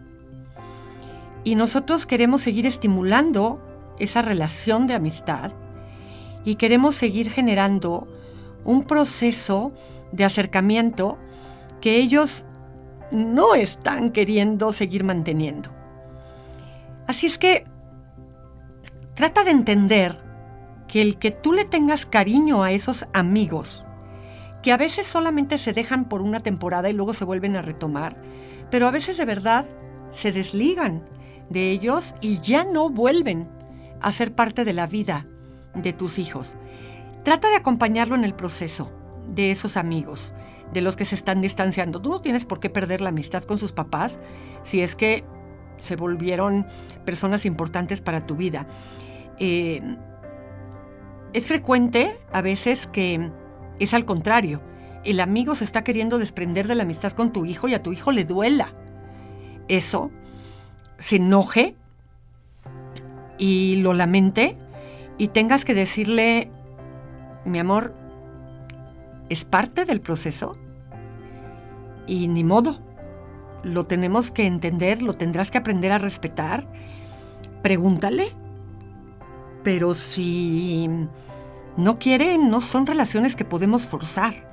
Y 1.43 1.55
nosotros 1.55 2.05
queremos 2.05 2.41
seguir 2.41 2.65
estimulando 2.65 3.61
esa 3.99 4.21
relación 4.21 4.87
de 4.87 4.95
amistad 4.95 5.51
y 6.43 6.55
queremos 6.55 6.95
seguir 6.95 7.29
generando 7.29 8.07
un 8.63 8.83
proceso 8.83 9.71
de 10.11 10.25
acercamiento 10.25 11.17
que 11.81 11.97
ellos 11.97 12.45
no 13.11 13.55
están 13.55 14.11
queriendo 14.11 14.71
seguir 14.71 15.03
manteniendo. 15.03 15.69
Así 17.07 17.27
es 17.27 17.37
que 17.37 17.65
trata 19.13 19.43
de 19.43 19.51
entender 19.51 20.17
que 20.87 21.01
el 21.01 21.17
que 21.17 21.31
tú 21.31 21.53
le 21.53 21.65
tengas 21.65 22.05
cariño 22.05 22.63
a 22.63 22.71
esos 22.71 23.07
amigos, 23.13 23.85
que 24.61 24.71
a 24.71 24.77
veces 24.77 25.05
solamente 25.05 25.57
se 25.57 25.73
dejan 25.73 26.05
por 26.05 26.21
una 26.21 26.39
temporada 26.39 26.89
y 26.89 26.93
luego 26.93 27.13
se 27.13 27.25
vuelven 27.25 27.55
a 27.55 27.61
retomar, 27.61 28.17
pero 28.71 28.87
a 28.87 28.91
veces 28.91 29.17
de 29.17 29.25
verdad 29.25 29.65
se 30.11 30.31
desligan 30.31 31.03
de 31.49 31.71
ellos 31.71 32.15
y 32.21 32.39
ya 32.39 32.63
no 32.63 32.89
vuelven 32.89 33.47
a 34.01 34.11
ser 34.11 34.33
parte 34.33 34.65
de 34.65 34.73
la 34.73 34.87
vida 34.87 35.27
de 35.73 35.93
tus 35.93 36.19
hijos. 36.19 36.55
Trata 37.23 37.49
de 37.49 37.55
acompañarlo 37.55 38.15
en 38.15 38.23
el 38.23 38.33
proceso 38.33 38.91
de 39.27 39.51
esos 39.51 39.77
amigos, 39.77 40.33
de 40.75 40.81
los 40.81 40.95
que 40.95 41.05
se 41.05 41.15
están 41.15 41.41
distanciando. 41.41 42.01
Tú 42.01 42.09
no 42.09 42.21
tienes 42.21 42.45
por 42.45 42.59
qué 42.59 42.69
perder 42.69 43.01
la 43.01 43.09
amistad 43.09 43.43
con 43.43 43.57
sus 43.57 43.71
papás 43.71 44.19
si 44.61 44.81
es 44.81 44.95
que 44.95 45.23
se 45.77 45.95
volvieron 45.95 46.67
personas 47.05 47.45
importantes 47.45 48.01
para 48.01 48.27
tu 48.27 48.35
vida. 48.35 48.67
Eh, 49.39 49.81
es 51.33 51.47
frecuente 51.47 52.19
a 52.31 52.41
veces 52.41 52.87
que 52.87 53.31
es 53.79 53.93
al 53.93 54.05
contrario. 54.05 54.61
El 55.05 55.21
amigo 55.21 55.55
se 55.55 55.63
está 55.63 55.83
queriendo 55.83 56.19
desprender 56.19 56.67
de 56.67 56.75
la 56.75 56.83
amistad 56.83 57.13
con 57.13 57.31
tu 57.31 57.45
hijo 57.45 57.67
y 57.67 57.73
a 57.73 57.81
tu 57.81 57.93
hijo 57.93 58.11
le 58.11 58.25
duela. 58.25 58.73
Eso 59.69 60.11
se 60.99 61.15
enoje 61.15 61.75
y 63.37 63.77
lo 63.77 63.93
lamente 63.93 64.57
y 65.17 65.29
tengas 65.29 65.63
que 65.63 65.73
decirle, 65.73 66.51
mi 67.45 67.59
amor, 67.59 67.93
es 69.29 69.45
parte 69.45 69.85
del 69.85 70.01
proceso 70.01 70.57
y 72.07 72.27
ni 72.27 72.43
modo. 72.43 72.79
Lo 73.63 73.85
tenemos 73.85 74.31
que 74.31 74.45
entender, 74.45 75.01
lo 75.01 75.15
tendrás 75.15 75.51
que 75.51 75.57
aprender 75.57 75.91
a 75.91 75.97
respetar. 75.97 76.67
Pregúntale. 77.61 78.33
Pero 79.63 79.95
si 79.95 80.87
no 81.77 81.97
quiere, 81.97 82.37
no 82.37 82.61
son 82.61 82.85
relaciones 82.85 83.35
que 83.35 83.45
podemos 83.45 83.85
forzar. 83.87 84.45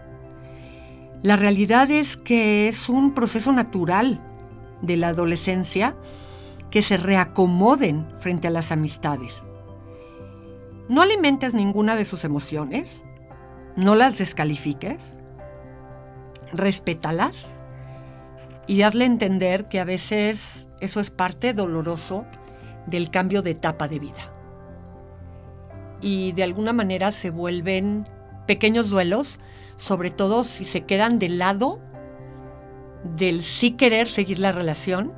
La 1.22 1.36
realidad 1.36 1.90
es 1.90 2.16
que 2.16 2.68
es 2.68 2.88
un 2.88 3.14
proceso 3.14 3.52
natural 3.52 4.20
de 4.80 4.96
la 4.96 5.08
adolescencia 5.08 5.94
que 6.70 6.82
se 6.82 6.96
reacomoden 6.96 8.08
frente 8.18 8.48
a 8.48 8.50
las 8.50 8.72
amistades. 8.72 9.42
No 10.88 11.02
alimentes 11.02 11.54
ninguna 11.54 11.94
de 11.94 12.04
sus 12.04 12.24
emociones, 12.24 13.02
no 13.76 13.94
las 13.94 14.18
descalifiques, 14.18 15.18
respétalas 16.52 17.58
y 18.66 18.82
hazle 18.82 19.04
entender 19.04 19.68
que 19.68 19.80
a 19.80 19.84
veces 19.84 20.68
eso 20.80 21.00
es 21.00 21.10
parte 21.10 21.52
doloroso 21.52 22.24
del 22.86 23.10
cambio 23.10 23.42
de 23.42 23.50
etapa 23.50 23.88
de 23.88 23.98
vida. 23.98 24.22
Y 26.00 26.32
de 26.32 26.42
alguna 26.42 26.72
manera 26.72 27.12
se 27.12 27.30
vuelven 27.30 28.04
pequeños 28.46 28.90
duelos, 28.90 29.38
sobre 29.76 30.10
todo 30.10 30.44
si 30.44 30.64
se 30.64 30.84
quedan 30.84 31.18
del 31.18 31.38
lado 31.38 31.80
del 33.16 33.42
sí 33.42 33.72
querer 33.72 34.08
seguir 34.08 34.38
la 34.38 34.52
relación 34.52 35.12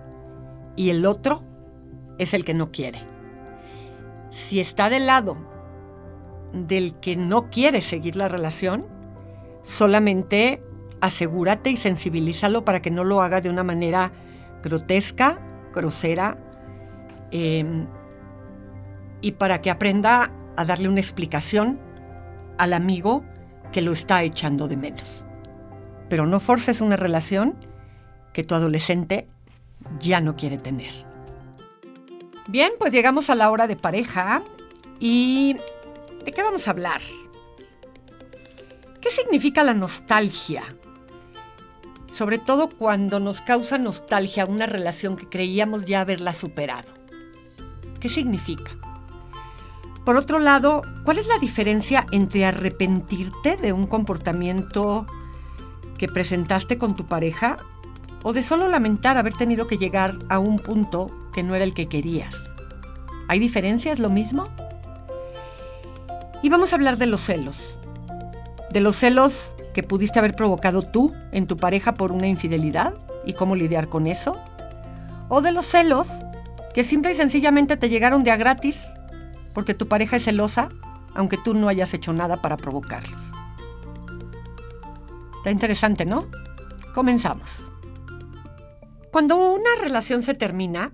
y 0.77 0.91
el 0.91 1.05
otro 1.07 1.43
es 2.19 2.35
el 2.35 2.45
que 2.45 2.55
no 2.55 2.71
quiere. 2.71 2.99
Si 4.31 4.61
está 4.61 4.91
del 4.91 5.07
lado 5.07 5.37
del 6.53 6.95
que 6.95 7.17
no 7.17 7.51
quiere 7.51 7.81
seguir 7.81 8.17
la 8.17 8.29
relación, 8.29 8.87
solamente 9.63 10.63
asegúrate 11.05 11.71
y 11.71 11.77
sensibilízalo 11.77 12.65
para 12.65 12.81
que 12.81 12.91
no 12.91 13.05
lo 13.05 13.21
haga 13.21 13.43
de 13.43 13.51
una 13.51 13.63
manera 13.63 14.11
grotesca, 14.63 15.39
grosera, 15.75 16.39
em, 17.31 17.87
y 19.21 19.33
para 19.33 19.61
que 19.61 19.71
aprenda 19.71 20.33
a 20.57 20.65
darle 20.65 20.89
una 20.89 21.01
explicación 21.01 21.79
al 22.57 22.73
amigo 22.73 23.23
que 23.71 23.83
lo 23.83 23.93
está 23.93 24.23
echando 24.23 24.67
de 24.67 24.79
menos. 24.79 25.27
Pero 26.09 26.25
no 26.25 26.41
forces 26.41 26.81
una 26.81 26.97
relación 26.97 27.55
que 28.33 28.43
tu 28.43 28.55
adolescente 28.55 29.29
ya 30.01 30.23
no 30.23 30.37
quiere 30.37 30.57
tener. 30.57 30.93
Bien, 32.49 32.73
pues 32.79 32.93
llegamos 32.93 33.29
a 33.29 33.35
la 33.35 33.51
hora 33.51 33.67
de 33.67 33.77
pareja 33.77 34.43
y 35.01 35.57
¿de 36.25 36.33
qué 36.33 36.43
vamos 36.43 36.67
a 36.67 36.71
hablar? 36.71 37.03
¿Qué 39.03 39.11
significa 39.11 39.63
la 39.63 39.75
nostalgia? 39.75 40.65
Sobre 42.15 42.39
todo 42.39 42.69
cuando 42.69 43.19
nos 43.19 43.41
causa 43.41 43.77
nostalgia 43.77 44.47
una 44.47 44.67
relación 44.67 45.17
que 45.17 45.29
creíamos 45.29 45.85
ya 45.85 46.01
haberla 46.01 46.33
superado. 46.33 46.93
¿Qué 47.99 48.09
significa? 48.09 48.71
Por 50.05 50.17
otro 50.17 50.39
lado, 50.39 50.83
¿cuál 51.03 51.19
es 51.19 51.27
la 51.27 51.39
diferencia 51.39 52.07
entre 52.13 52.45
arrepentirte 52.45 53.57
de 53.57 53.73
un 53.73 53.89
comportamiento 53.89 55.07
que 55.99 56.07
presentaste 56.07 56.79
con 56.79 56.95
tu 56.95 57.07
pareja 57.07 57.57
o 58.23 58.33
de 58.33 58.45
solo 58.45 58.69
lamentar 58.69 59.17
haber 59.17 59.35
tenido 59.35 59.67
que 59.67 59.77
llegar 59.77 60.17
a 60.29 60.39
un 60.39 60.59
punto 60.59 61.11
que 61.33 61.43
no 61.43 61.55
era 61.55 61.65
el 61.65 61.75
que 61.75 61.89
querías. 61.89 62.51
¿Hay 63.29 63.39
diferencias? 63.39 63.99
¿Lo 63.99 64.09
mismo? 64.09 64.49
Y 66.43 66.49
vamos 66.49 66.73
a 66.73 66.77
hablar 66.77 66.97
de 66.97 67.07
los 67.07 67.23
celos. 67.23 67.77
De 68.71 68.81
los 68.81 68.97
celos 68.97 69.54
que 69.75 69.83
pudiste 69.83 70.19
haber 70.19 70.35
provocado 70.35 70.81
tú 70.83 71.13
en 71.33 71.47
tu 71.47 71.59
pareja 71.59 71.93
por 71.93 72.13
una 72.13 72.27
infidelidad 72.27 72.95
y 73.27 73.35
cómo 73.35 73.57
lidiar 73.57 73.91
con 73.91 74.07
eso. 74.07 74.35
O 75.29 75.43
de 75.43 75.53
los 75.53 75.67
celos 75.67 76.09
que 76.73 76.85
simple 76.85 77.13
y 77.13 77.15
sencillamente 77.15 77.77
te 77.77 77.91
llegaron 77.91 78.25
de 78.25 78.31
a 78.31 78.37
gratis 78.37 78.89
porque 79.53 79.75
tu 79.75 79.87
pareja 79.87 80.17
es 80.17 80.25
celosa 80.25 80.71
aunque 81.15 81.37
tú 81.37 81.55
no 81.55 81.69
hayas 81.69 81.95
hecho 81.95 82.13
nada 82.13 82.39
para 82.39 82.57
provocarlos. 82.57 83.23
Está 85.37 85.51
interesante, 85.51 86.05
¿no? 86.05 86.27
Comenzamos. 86.95 87.71
Cuando 89.13 89.37
una 89.37 89.71
relación 89.81 90.23
se 90.23 90.35
termina, 90.35 90.93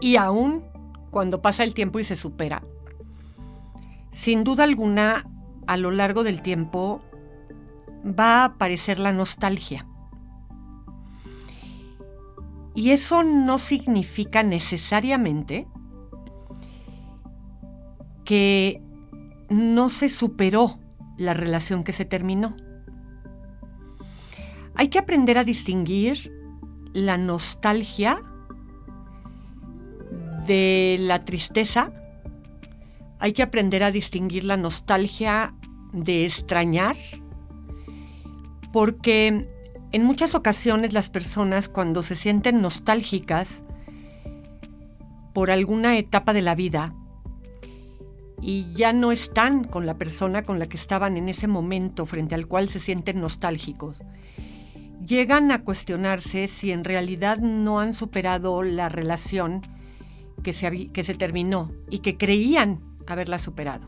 y 0.00 0.16
aún 0.16 0.64
cuando 1.10 1.42
pasa 1.42 1.64
el 1.64 1.74
tiempo 1.74 1.98
y 1.98 2.04
se 2.04 2.16
supera, 2.16 2.62
sin 4.10 4.44
duda 4.44 4.64
alguna, 4.64 5.26
a 5.66 5.76
lo 5.76 5.90
largo 5.90 6.24
del 6.24 6.42
tiempo 6.42 7.02
va 8.04 8.42
a 8.42 8.44
aparecer 8.44 8.98
la 8.98 9.12
nostalgia. 9.12 9.86
Y 12.74 12.90
eso 12.90 13.22
no 13.22 13.58
significa 13.58 14.42
necesariamente 14.42 15.68
que 18.24 18.82
no 19.48 19.90
se 19.90 20.08
superó 20.08 20.78
la 21.16 21.34
relación 21.34 21.84
que 21.84 21.92
se 21.92 22.04
terminó. 22.04 22.56
Hay 24.74 24.88
que 24.88 24.98
aprender 24.98 25.38
a 25.38 25.44
distinguir 25.44 26.32
la 26.92 27.16
nostalgia 27.16 28.20
de 30.46 30.96
la 31.00 31.24
tristeza. 31.24 31.92
Hay 33.18 33.32
que 33.32 33.42
aprender 33.42 33.82
a 33.82 33.90
distinguir 33.90 34.44
la 34.44 34.56
nostalgia 34.56 35.54
de 35.92 36.26
extrañar, 36.26 36.96
porque 38.72 39.48
en 39.92 40.04
muchas 40.04 40.34
ocasiones 40.34 40.92
las 40.92 41.08
personas 41.08 41.68
cuando 41.68 42.02
se 42.02 42.16
sienten 42.16 42.60
nostálgicas 42.60 43.62
por 45.32 45.50
alguna 45.50 45.96
etapa 45.98 46.32
de 46.32 46.42
la 46.42 46.54
vida 46.54 46.94
y 48.40 48.72
ya 48.74 48.92
no 48.92 49.12
están 49.12 49.64
con 49.64 49.86
la 49.86 49.96
persona 49.96 50.42
con 50.42 50.58
la 50.58 50.66
que 50.66 50.76
estaban 50.76 51.16
en 51.16 51.28
ese 51.28 51.46
momento 51.46 52.06
frente 52.06 52.34
al 52.34 52.46
cual 52.46 52.68
se 52.68 52.78
sienten 52.78 53.20
nostálgicos, 53.20 54.02
llegan 55.04 55.50
a 55.50 55.62
cuestionarse 55.62 56.48
si 56.48 56.70
en 56.70 56.84
realidad 56.84 57.38
no 57.38 57.80
han 57.80 57.94
superado 57.94 58.62
la 58.62 58.88
relación 58.88 59.62
que 60.42 60.52
se, 60.52 60.88
que 60.88 61.04
se 61.04 61.14
terminó 61.14 61.70
y 61.88 62.00
que 62.00 62.16
creían 62.16 62.80
haberla 63.06 63.38
superado. 63.38 63.86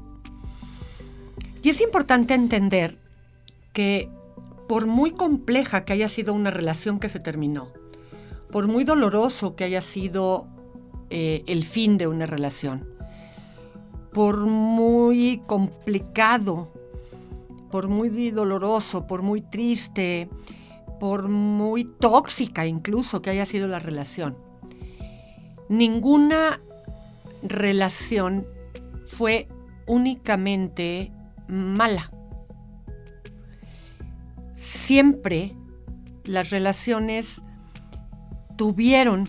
Y 1.63 1.71
es 1.71 1.81
importante 1.81 2.35
entender 2.35 2.97
que 3.73 4.09
por 4.69 4.87
muy 4.87 5.13
compleja 5.13 5.85
que 5.85 5.93
haya 5.93 6.09
sido 6.09 6.35
una 6.35 6.51
relación 6.51 6.99
que 6.99 7.09
se 7.09 7.21
terminó, 7.21 7.69
por 8.51 8.67
muy 8.67 8.85
doloroso 8.85 9.57
que 9.57 9.65
haya 9.65 9.83
sido 9.83 10.47
eh, 11.11 11.45
el 11.47 11.65
fin 11.65 11.99
de 11.99 12.07
una 12.07 12.27
relación, 12.27 12.89
por 14.13 14.47
muy 14.47 15.43
complicado, 15.47 16.73
por 17.71 17.89
muy 17.89 18.31
doloroso, 18.31 19.07
por 19.07 19.23
muy 19.23 19.43
triste, 19.43 20.29
por 20.99 21.29
muy 21.29 21.85
tóxica 21.85 22.67
incluso 22.67 23.21
que 23.23 23.31
haya 23.31 23.45
sido 23.45 23.69
la 23.69 23.79
relación, 23.79 24.37
ninguna 25.69 26.61
relación 27.43 28.47
fue 29.07 29.49
únicamente 29.87 31.13
mala. 31.49 32.11
Siempre 34.55 35.55
las 36.25 36.51
relaciones 36.51 37.41
tuvieron 38.57 39.29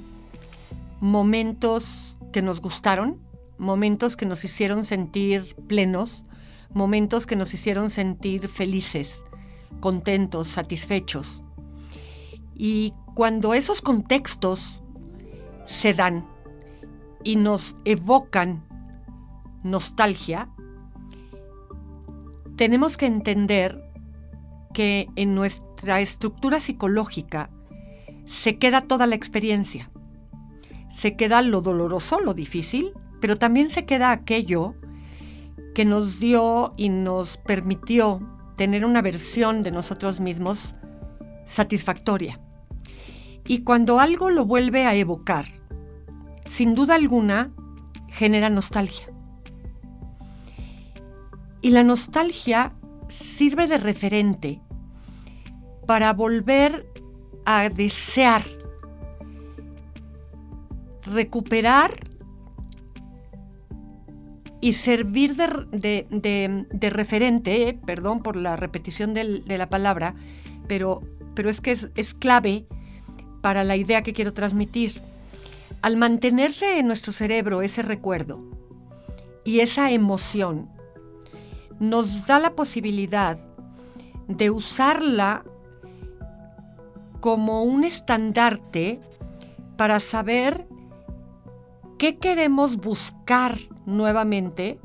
momentos 1.00 2.18
que 2.32 2.42
nos 2.42 2.62
gustaron, 2.62 3.20
momentos 3.58 4.18
que 4.18 4.26
nos 4.26 4.44
hicieron 4.44 4.86
sentir 4.86 5.56
plenos, 5.68 6.24
momentos 6.74 7.28
que 7.28 7.36
nos 7.36 7.54
hicieron 7.54 7.90
sentir 7.90 8.48
felices, 8.48 9.24
contentos, 9.80 10.48
satisfechos. 10.48 11.42
Y 12.56 12.94
cuando 13.14 13.54
esos 13.54 13.82
contextos 13.82 14.60
se 15.66 15.94
dan 15.94 16.26
y 17.24 17.36
nos 17.36 17.76
evocan 17.86 18.67
nostalgia, 19.64 20.50
tenemos 22.56 22.98
que 22.98 23.06
entender 23.06 23.84
que 24.74 25.08
en 25.16 25.36
nuestra 25.36 26.02
estructura 26.02 26.60
psicológica 26.60 27.50
se 28.26 28.58
queda 28.58 28.82
toda 28.82 29.08
la 29.08 29.16
experiencia. 29.16 29.90
Se 30.90 31.16
queda 31.16 31.42
lo 31.42 31.62
doloroso, 31.62 32.20
lo 32.20 32.34
difícil, 32.34 32.94
pero 33.22 33.38
también 33.38 33.70
se 33.70 33.86
queda 33.86 34.12
aquello 34.12 34.76
que 35.74 35.86
nos 35.86 36.20
dio 36.20 36.74
y 36.78 36.90
nos 36.90 37.38
permitió 37.38 38.20
tener 38.56 38.86
una 38.86 39.02
versión 39.02 39.64
de 39.64 39.72
nosotros 39.72 40.20
mismos 40.20 40.74
satisfactoria. 41.46 42.40
Y 43.46 43.60
cuando 43.60 44.00
algo 44.00 44.30
lo 44.30 44.46
vuelve 44.46 44.86
a 44.86 44.96
evocar, 44.96 45.46
sin 46.46 46.76
duda 46.76 46.96
alguna, 46.96 47.52
genera 48.10 48.50
nostalgia. 48.50 49.08
Y 51.62 51.72
la 51.72 51.84
nostalgia 51.84 52.74
sirve 53.10 53.68
de 53.68 53.78
referente 53.78 54.62
para 55.86 56.14
volver 56.14 56.86
a 57.46 57.70
desear, 57.70 58.44
recuperar 61.04 62.00
y 64.60 64.74
servir 64.74 65.36
de, 65.36 66.90
referente, 66.92 67.70
eh, 67.70 67.80
perdón 67.86 68.22
por 68.22 68.36
la 68.36 68.56
repetición 68.56 69.14
de 69.14 69.58
la 69.58 69.70
palabra, 69.70 70.14
pero, 70.68 71.02
pero 71.34 71.50
es 71.50 71.62
que 71.62 71.72
es 71.72 72.14
clave 72.14 72.66
para 73.42 73.64
la 73.64 73.78
idea 73.78 74.02
que 74.02 74.14
quiero 74.14 74.34
transmitir. 74.34 75.00
Al 75.82 75.96
mantenerse 75.96 76.80
en 76.80 76.88
nuestro 76.88 77.14
cerebro 77.14 77.62
ese 77.62 77.82
recuerdo 77.82 78.42
y 79.46 79.62
esa 79.62 79.92
emoción, 79.92 80.70
nos 81.80 82.28
da 82.28 82.40
la 82.40 82.56
posibilidad 82.56 83.38
de 84.28 84.50
usarla 84.50 85.44
como 87.20 87.64
un 87.64 87.84
estandarte 87.84 89.00
para 89.76 90.00
saber 90.00 90.68
qué 91.98 92.18
queremos 92.18 92.78
buscar 92.78 93.58
nuevamente 93.86 94.80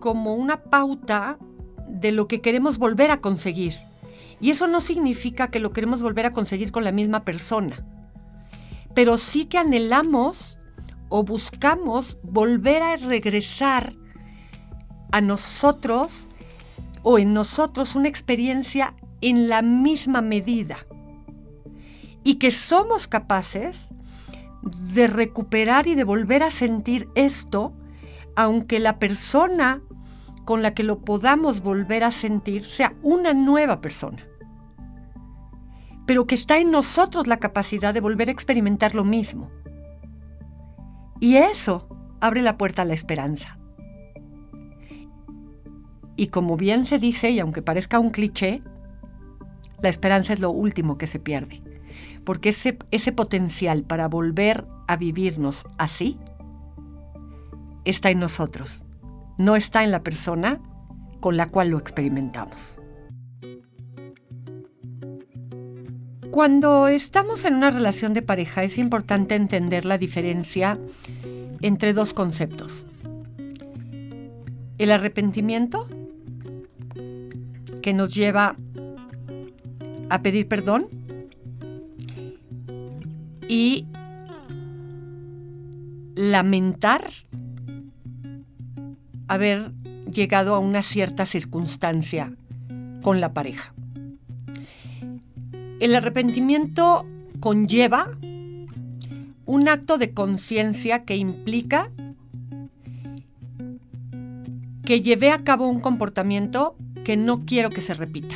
como 0.00 0.34
una 0.34 0.64
pauta 0.64 1.38
de 1.88 2.12
lo 2.12 2.26
que 2.28 2.40
queremos 2.40 2.78
volver 2.78 3.10
a 3.10 3.20
conseguir. 3.20 3.74
Y 4.40 4.50
eso 4.50 4.66
no 4.66 4.80
significa 4.80 5.48
que 5.48 5.60
lo 5.60 5.72
queremos 5.72 6.02
volver 6.02 6.26
a 6.26 6.32
conseguir 6.32 6.72
con 6.72 6.84
la 6.84 6.92
misma 6.92 7.20
persona, 7.20 7.86
pero 8.94 9.16
sí 9.16 9.46
que 9.46 9.58
anhelamos 9.58 10.56
o 11.08 11.22
buscamos 11.22 12.18
volver 12.22 12.82
a 12.82 12.96
regresar 12.96 13.94
a 15.14 15.20
nosotros 15.20 16.10
o 17.04 17.20
en 17.20 17.34
nosotros 17.34 17.94
una 17.94 18.08
experiencia 18.08 18.94
en 19.20 19.48
la 19.48 19.62
misma 19.62 20.22
medida 20.22 20.76
y 22.24 22.40
que 22.40 22.50
somos 22.50 23.06
capaces 23.06 23.90
de 24.92 25.06
recuperar 25.06 25.86
y 25.86 25.94
de 25.94 26.02
volver 26.02 26.42
a 26.42 26.50
sentir 26.50 27.08
esto, 27.14 27.72
aunque 28.34 28.80
la 28.80 28.98
persona 28.98 29.82
con 30.44 30.62
la 30.62 30.74
que 30.74 30.82
lo 30.82 30.98
podamos 31.04 31.62
volver 31.62 32.02
a 32.02 32.10
sentir 32.10 32.64
sea 32.64 32.92
una 33.00 33.34
nueva 33.34 33.80
persona, 33.80 34.26
pero 36.06 36.26
que 36.26 36.34
está 36.34 36.58
en 36.58 36.72
nosotros 36.72 37.28
la 37.28 37.36
capacidad 37.36 37.94
de 37.94 38.00
volver 38.00 38.30
a 38.30 38.32
experimentar 38.32 38.96
lo 38.96 39.04
mismo. 39.04 39.48
Y 41.20 41.36
eso 41.36 41.86
abre 42.20 42.42
la 42.42 42.58
puerta 42.58 42.82
a 42.82 42.84
la 42.84 42.94
esperanza. 42.94 43.60
Y 46.16 46.28
como 46.28 46.56
bien 46.56 46.86
se 46.86 46.98
dice, 46.98 47.30
y 47.30 47.40
aunque 47.40 47.62
parezca 47.62 47.98
un 47.98 48.10
cliché, 48.10 48.62
la 49.80 49.88
esperanza 49.88 50.32
es 50.32 50.40
lo 50.40 50.50
último 50.50 50.96
que 50.98 51.06
se 51.06 51.18
pierde. 51.18 51.62
Porque 52.24 52.50
ese, 52.50 52.78
ese 52.90 53.12
potencial 53.12 53.82
para 53.84 54.08
volver 54.08 54.66
a 54.86 54.96
vivirnos 54.96 55.64
así 55.78 56.18
está 57.84 58.10
en 58.10 58.20
nosotros, 58.20 58.84
no 59.36 59.56
está 59.56 59.84
en 59.84 59.90
la 59.90 60.02
persona 60.02 60.60
con 61.20 61.36
la 61.36 61.50
cual 61.50 61.68
lo 61.68 61.78
experimentamos. 61.78 62.80
Cuando 66.30 66.88
estamos 66.88 67.44
en 67.44 67.54
una 67.54 67.70
relación 67.70 68.12
de 68.12 68.20
pareja 68.20 68.64
es 68.64 68.78
importante 68.78 69.36
entender 69.36 69.84
la 69.84 69.98
diferencia 69.98 70.78
entre 71.60 71.92
dos 71.92 72.12
conceptos. 72.12 72.86
El 74.78 74.90
arrepentimiento 74.90 75.88
que 77.84 77.92
nos 77.92 78.14
lleva 78.14 78.56
a 80.08 80.22
pedir 80.22 80.48
perdón 80.48 80.88
y 83.46 83.86
lamentar 86.14 87.10
haber 89.28 89.70
llegado 90.10 90.54
a 90.54 90.60
una 90.60 90.80
cierta 90.80 91.26
circunstancia 91.26 92.32
con 93.02 93.20
la 93.20 93.34
pareja. 93.34 93.74
El 95.78 95.94
arrepentimiento 95.94 97.04
conlleva 97.38 98.16
un 99.44 99.68
acto 99.68 99.98
de 99.98 100.14
conciencia 100.14 101.04
que 101.04 101.16
implica 101.16 101.90
que 104.86 105.02
llevé 105.02 105.32
a 105.32 105.44
cabo 105.44 105.68
un 105.68 105.80
comportamiento 105.80 106.76
que 107.04 107.16
no 107.16 107.44
quiero 107.44 107.70
que 107.70 107.80
se 107.80 107.94
repita. 107.94 108.34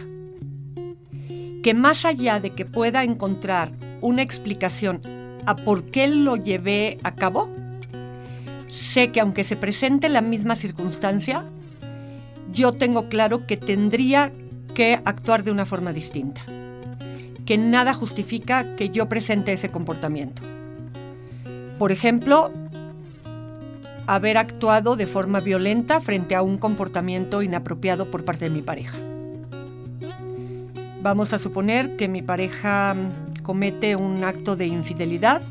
Que 1.62 1.74
más 1.74 2.04
allá 2.04 2.38
de 2.38 2.50
que 2.50 2.64
pueda 2.64 3.02
encontrar 3.02 3.72
una 4.00 4.22
explicación 4.22 5.00
a 5.46 5.56
por 5.56 5.84
qué 5.86 6.06
lo 6.06 6.36
llevé 6.36 6.98
a 7.02 7.14
cabo, 7.14 7.48
sé 8.68 9.10
que 9.10 9.20
aunque 9.20 9.44
se 9.44 9.56
presente 9.56 10.08
la 10.08 10.20
misma 10.20 10.54
circunstancia, 10.54 11.44
yo 12.52 12.72
tengo 12.72 13.08
claro 13.08 13.46
que 13.46 13.56
tendría 13.56 14.32
que 14.74 15.00
actuar 15.04 15.42
de 15.42 15.50
una 15.50 15.64
forma 15.64 15.92
distinta. 15.92 16.42
que 17.48 17.56
nada 17.56 17.94
justifica 17.94 18.76
que 18.76 18.90
yo 18.90 19.08
presente 19.08 19.54
ese 19.54 19.70
comportamiento. 19.70 20.42
Por 21.78 21.92
ejemplo, 21.92 22.52
haber 24.08 24.38
actuado 24.38 24.96
de 24.96 25.06
forma 25.06 25.40
violenta 25.40 26.00
frente 26.00 26.34
a 26.34 26.40
un 26.40 26.56
comportamiento 26.56 27.42
inapropiado 27.42 28.10
por 28.10 28.24
parte 28.24 28.46
de 28.46 28.50
mi 28.50 28.62
pareja. 28.62 28.96
Vamos 31.02 31.34
a 31.34 31.38
suponer 31.38 31.94
que 31.96 32.08
mi 32.08 32.22
pareja 32.22 32.94
mm, 32.94 33.42
comete 33.42 33.96
un 33.96 34.24
acto 34.24 34.56
de 34.56 34.66
infidelidad 34.66 35.42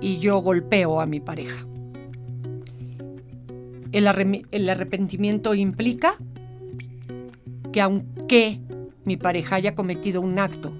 y 0.00 0.18
yo 0.20 0.38
golpeo 0.38 1.02
a 1.02 1.06
mi 1.06 1.20
pareja. 1.20 1.66
El, 3.92 4.06
arrepentimiento 4.06 5.54
implica 5.54 6.14
que 7.72 7.82
aunque 7.82 8.58
mi 9.04 9.18
pareja 9.18 9.56
haya 9.56 9.74
cometido 9.74 10.22
un 10.22 10.38
acto 10.38 10.72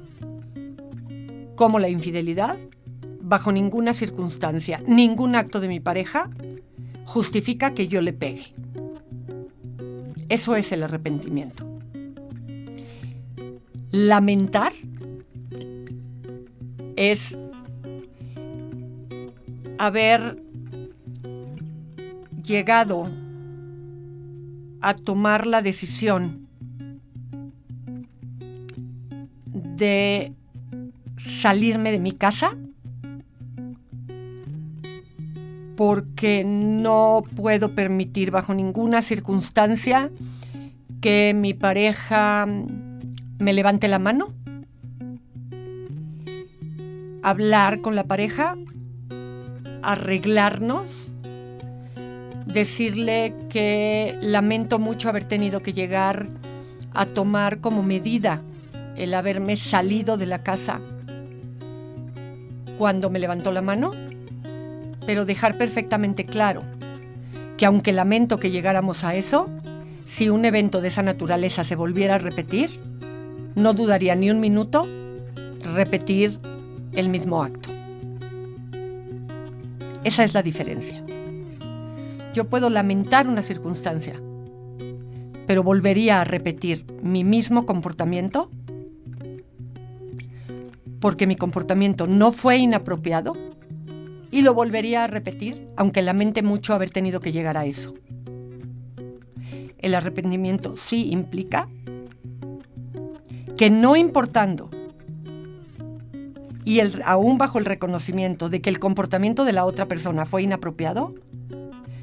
como 1.56 1.78
la 1.78 1.90
infidelidad, 1.90 2.56
bajo 3.20 3.52
ninguna 3.52 3.92
circunstancia, 3.92 4.82
ningún 4.86 5.36
acto 5.36 5.60
de 5.60 5.68
mi 5.68 5.78
pareja 5.78 6.30
justifica 7.10 7.74
que 7.74 7.88
yo 7.88 8.00
le 8.00 8.12
pegue. 8.12 8.54
Eso 10.28 10.54
es 10.54 10.70
el 10.70 10.84
arrepentimiento. 10.84 11.66
Lamentar 13.90 14.72
es 16.94 17.36
haber 19.78 20.40
llegado 22.44 23.10
a 24.80 24.94
tomar 24.94 25.48
la 25.48 25.62
decisión 25.62 26.46
de 29.52 30.32
salirme 31.16 31.90
de 31.90 31.98
mi 31.98 32.12
casa 32.12 32.56
porque 35.80 36.44
no 36.44 37.24
puedo 37.36 37.74
permitir 37.74 38.30
bajo 38.30 38.52
ninguna 38.52 39.00
circunstancia 39.00 40.10
que 41.00 41.32
mi 41.34 41.54
pareja 41.54 42.46
me 43.38 43.52
levante 43.54 43.88
la 43.88 43.98
mano, 43.98 44.34
hablar 47.22 47.80
con 47.80 47.96
la 47.96 48.04
pareja, 48.04 48.58
arreglarnos, 49.82 51.08
decirle 52.44 53.34
que 53.48 54.18
lamento 54.20 54.78
mucho 54.78 55.08
haber 55.08 55.24
tenido 55.24 55.62
que 55.62 55.72
llegar 55.72 56.28
a 56.92 57.06
tomar 57.06 57.62
como 57.62 57.82
medida 57.82 58.42
el 58.96 59.14
haberme 59.14 59.56
salido 59.56 60.18
de 60.18 60.26
la 60.26 60.42
casa 60.42 60.78
cuando 62.76 63.08
me 63.08 63.18
levantó 63.18 63.50
la 63.50 63.62
mano, 63.62 64.09
pero 65.06 65.24
dejar 65.24 65.56
perfectamente 65.58 66.26
claro 66.26 66.62
que 67.56 67.66
aunque 67.66 67.92
lamento 67.92 68.38
que 68.38 68.50
llegáramos 68.50 69.04
a 69.04 69.14
eso, 69.14 69.48
si 70.04 70.28
un 70.28 70.44
evento 70.44 70.80
de 70.80 70.88
esa 70.88 71.02
naturaleza 71.02 71.64
se 71.64 71.76
volviera 71.76 72.16
a 72.16 72.18
repetir, 72.18 72.80
no 73.54 73.74
dudaría 73.74 74.14
ni 74.14 74.30
un 74.30 74.40
minuto 74.40 74.88
repetir 75.74 76.38
el 76.92 77.08
mismo 77.08 77.42
acto. 77.42 77.70
Esa 80.04 80.24
es 80.24 80.32
la 80.32 80.42
diferencia. 80.42 81.04
Yo 82.32 82.44
puedo 82.44 82.70
lamentar 82.70 83.28
una 83.28 83.42
circunstancia, 83.42 84.14
pero 85.46 85.62
volvería 85.62 86.20
a 86.20 86.24
repetir 86.24 86.86
mi 87.02 87.24
mismo 87.24 87.66
comportamiento 87.66 88.50
porque 91.00 91.26
mi 91.26 91.36
comportamiento 91.36 92.06
no 92.06 92.30
fue 92.30 92.58
inapropiado 92.58 93.34
y 94.30 94.42
lo 94.42 94.54
volvería 94.54 95.04
a 95.04 95.06
repetir, 95.06 95.68
aunque 95.76 96.02
lamente 96.02 96.42
mucho 96.42 96.74
haber 96.74 96.90
tenido 96.90 97.20
que 97.20 97.32
llegar 97.32 97.56
a 97.56 97.66
eso. 97.66 97.94
El 99.78 99.94
arrepentimiento 99.94 100.76
sí 100.76 101.10
implica 101.10 101.68
que 103.56 103.70
no 103.70 103.96
importando 103.96 104.70
y 106.64 106.80
aún 107.04 107.38
bajo 107.38 107.58
el 107.58 107.64
reconocimiento 107.64 108.48
de 108.48 108.60
que 108.60 108.70
el 108.70 108.78
comportamiento 108.78 109.44
de 109.44 109.52
la 109.52 109.64
otra 109.64 109.86
persona 109.86 110.26
fue 110.26 110.42
inapropiado, 110.42 111.14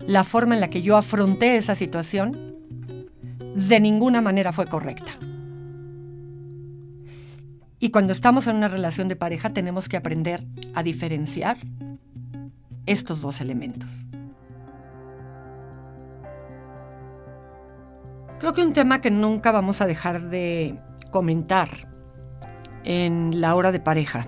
la 0.05 0.23
forma 0.23 0.55
en 0.55 0.61
la 0.61 0.69
que 0.69 0.81
yo 0.81 0.97
afronté 0.97 1.57
esa 1.57 1.75
situación 1.75 2.55
de 3.55 3.79
ninguna 3.79 4.21
manera 4.21 4.51
fue 4.51 4.67
correcta. 4.67 5.11
Y 7.79 7.91
cuando 7.91 8.11
estamos 8.11 8.47
en 8.47 8.55
una 8.55 8.67
relación 8.67 9.07
de 9.07 9.15
pareja 9.15 9.53
tenemos 9.53 9.87
que 9.87 9.97
aprender 9.97 10.43
a 10.73 10.83
diferenciar 10.83 11.57
estos 12.87 13.21
dos 13.21 13.41
elementos. 13.41 13.89
Creo 18.39 18.53
que 18.53 18.63
un 18.63 18.73
tema 18.73 19.01
que 19.01 19.11
nunca 19.11 19.51
vamos 19.51 19.81
a 19.81 19.85
dejar 19.85 20.29
de 20.29 20.79
comentar 21.11 21.69
en 22.83 23.41
la 23.41 23.55
hora 23.55 23.71
de 23.71 23.79
pareja 23.79 24.27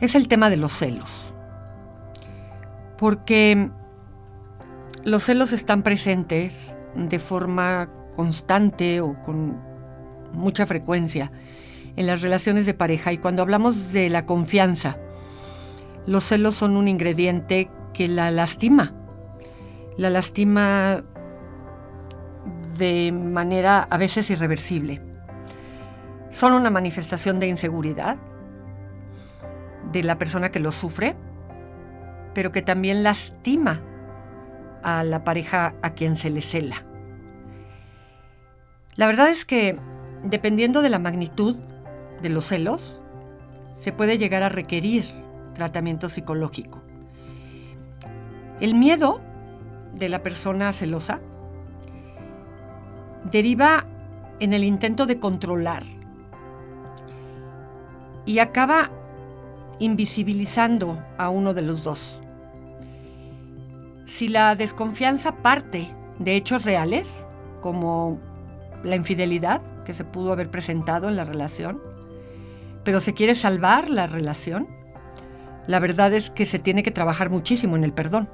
es 0.00 0.14
el 0.14 0.28
tema 0.28 0.50
de 0.50 0.56
los 0.56 0.72
celos. 0.72 1.32
Porque 2.98 3.70
los 5.04 5.24
celos 5.24 5.52
están 5.52 5.82
presentes 5.82 6.76
de 6.94 7.18
forma 7.18 7.88
constante 8.16 9.00
o 9.00 9.14
con 9.22 9.60
mucha 10.32 10.66
frecuencia 10.66 11.30
en 11.96 12.06
las 12.06 12.22
relaciones 12.22 12.66
de 12.66 12.74
pareja 12.74 13.12
y 13.12 13.18
cuando 13.18 13.42
hablamos 13.42 13.92
de 13.92 14.10
la 14.10 14.26
confianza, 14.26 14.98
los 16.06 16.24
celos 16.24 16.54
son 16.54 16.76
un 16.76 16.88
ingrediente 16.88 17.68
que 17.92 18.08
la 18.08 18.30
lastima. 18.30 18.94
La 19.96 20.10
lastima 20.10 21.02
de 22.76 23.10
manera 23.12 23.88
a 23.90 23.98
veces 23.98 24.30
irreversible. 24.30 25.02
Son 26.30 26.52
una 26.52 26.70
manifestación 26.70 27.40
de 27.40 27.48
inseguridad 27.48 28.18
de 29.92 30.02
la 30.02 30.18
persona 30.18 30.50
que 30.50 30.60
lo 30.60 30.72
sufre, 30.72 31.16
pero 32.34 32.52
que 32.52 32.62
también 32.62 33.02
lastima 33.02 33.80
a 34.82 35.02
la 35.02 35.24
pareja 35.24 35.74
a 35.82 35.90
quien 35.94 36.16
se 36.16 36.30
le 36.30 36.42
cela. 36.42 36.84
La 38.94 39.06
verdad 39.06 39.28
es 39.28 39.44
que 39.44 39.78
dependiendo 40.22 40.82
de 40.82 40.90
la 40.90 40.98
magnitud 40.98 41.56
de 42.22 42.28
los 42.28 42.46
celos, 42.46 43.00
se 43.76 43.92
puede 43.92 44.18
llegar 44.18 44.42
a 44.42 44.48
requerir 44.48 45.04
tratamiento 45.56 46.08
psicológico. 46.08 46.80
El 48.60 48.74
miedo 48.74 49.20
de 49.94 50.08
la 50.08 50.22
persona 50.22 50.72
celosa 50.72 51.20
deriva 53.30 53.86
en 54.38 54.52
el 54.52 54.64
intento 54.64 55.06
de 55.06 55.18
controlar 55.18 55.82
y 58.26 58.38
acaba 58.38 58.90
invisibilizando 59.78 61.02
a 61.18 61.30
uno 61.30 61.54
de 61.54 61.62
los 61.62 61.84
dos. 61.84 62.20
Si 64.04 64.28
la 64.28 64.54
desconfianza 64.54 65.36
parte 65.36 65.88
de 66.18 66.36
hechos 66.36 66.64
reales, 66.64 67.26
como 67.60 68.18
la 68.84 68.96
infidelidad 68.96 69.62
que 69.84 69.94
se 69.94 70.04
pudo 70.04 70.32
haber 70.32 70.50
presentado 70.50 71.08
en 71.08 71.16
la 71.16 71.24
relación, 71.24 71.80
pero 72.84 73.00
se 73.00 73.14
quiere 73.14 73.34
salvar 73.34 73.90
la 73.90 74.06
relación, 74.06 74.68
la 75.66 75.78
verdad 75.80 76.12
es 76.12 76.30
que 76.30 76.46
se 76.46 76.58
tiene 76.58 76.82
que 76.82 76.90
trabajar 76.90 77.30
muchísimo 77.30 77.76
en 77.76 77.84
el 77.84 77.92
perdón. 77.92 78.28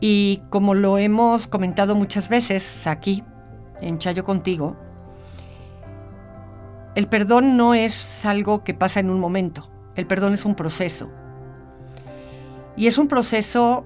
Y 0.00 0.42
como 0.50 0.74
lo 0.74 0.98
hemos 0.98 1.46
comentado 1.46 1.94
muchas 1.94 2.28
veces 2.28 2.86
aquí, 2.86 3.24
en 3.80 3.98
Chayo 3.98 4.24
contigo, 4.24 4.76
el 6.94 7.08
perdón 7.08 7.56
no 7.56 7.74
es 7.74 8.24
algo 8.24 8.62
que 8.62 8.74
pasa 8.74 9.00
en 9.00 9.10
un 9.10 9.18
momento, 9.18 9.70
el 9.96 10.06
perdón 10.06 10.34
es 10.34 10.44
un 10.44 10.54
proceso. 10.54 11.10
Y 12.76 12.86
es 12.86 12.98
un 12.98 13.08
proceso 13.08 13.84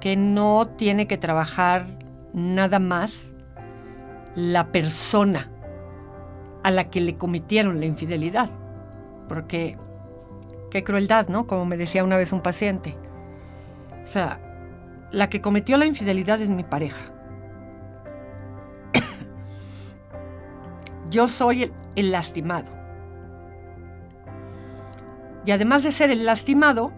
que 0.00 0.16
no 0.16 0.68
tiene 0.76 1.06
que 1.06 1.18
trabajar 1.18 1.86
nada 2.32 2.78
más 2.78 3.34
la 4.34 4.70
persona 4.70 5.50
a 6.62 6.70
la 6.70 6.90
que 6.90 7.00
le 7.00 7.16
cometieron 7.16 7.80
la 7.80 7.86
infidelidad. 7.86 8.50
Porque 9.28 9.78
qué 10.70 10.84
crueldad, 10.84 11.28
¿no? 11.28 11.46
Como 11.46 11.66
me 11.66 11.76
decía 11.76 12.04
una 12.04 12.16
vez 12.16 12.32
un 12.32 12.42
paciente. 12.42 12.96
O 14.02 14.06
sea, 14.06 14.40
la 15.10 15.28
que 15.28 15.40
cometió 15.40 15.76
la 15.78 15.86
infidelidad 15.86 16.40
es 16.40 16.48
mi 16.48 16.64
pareja. 16.64 17.12
Yo 21.10 21.28
soy 21.28 21.64
el, 21.64 21.72
el, 21.96 22.12
lastimado. 22.12 22.70
Y 25.44 25.52
además 25.52 25.82
de 25.82 25.92
ser 25.92 26.10
el 26.10 26.24
lastimado, 26.24 26.92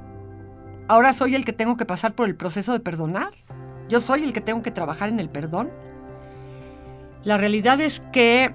ahora 0.89 1.13
soy 1.13 1.35
el 1.35 1.45
que 1.45 1.53
tengo 1.53 1.77
que 1.77 1.87
pasar 1.87 2.15
por 2.15 2.29
el 2.29 2.35
proceso 2.35 2.73
de 2.73 2.81
perdonar. 2.81 3.33
Yo 3.89 4.01
soy 4.01 4.23
el 4.23 4.33
que 4.33 4.41
tengo 4.41 4.63
que 4.63 4.71
trabajar 4.71 5.09
en 5.09 5.21
el 5.21 5.31
perdón. 5.31 5.71
La 7.25 7.37
realidad 7.37 7.81
es 7.81 8.01
que 8.13 8.55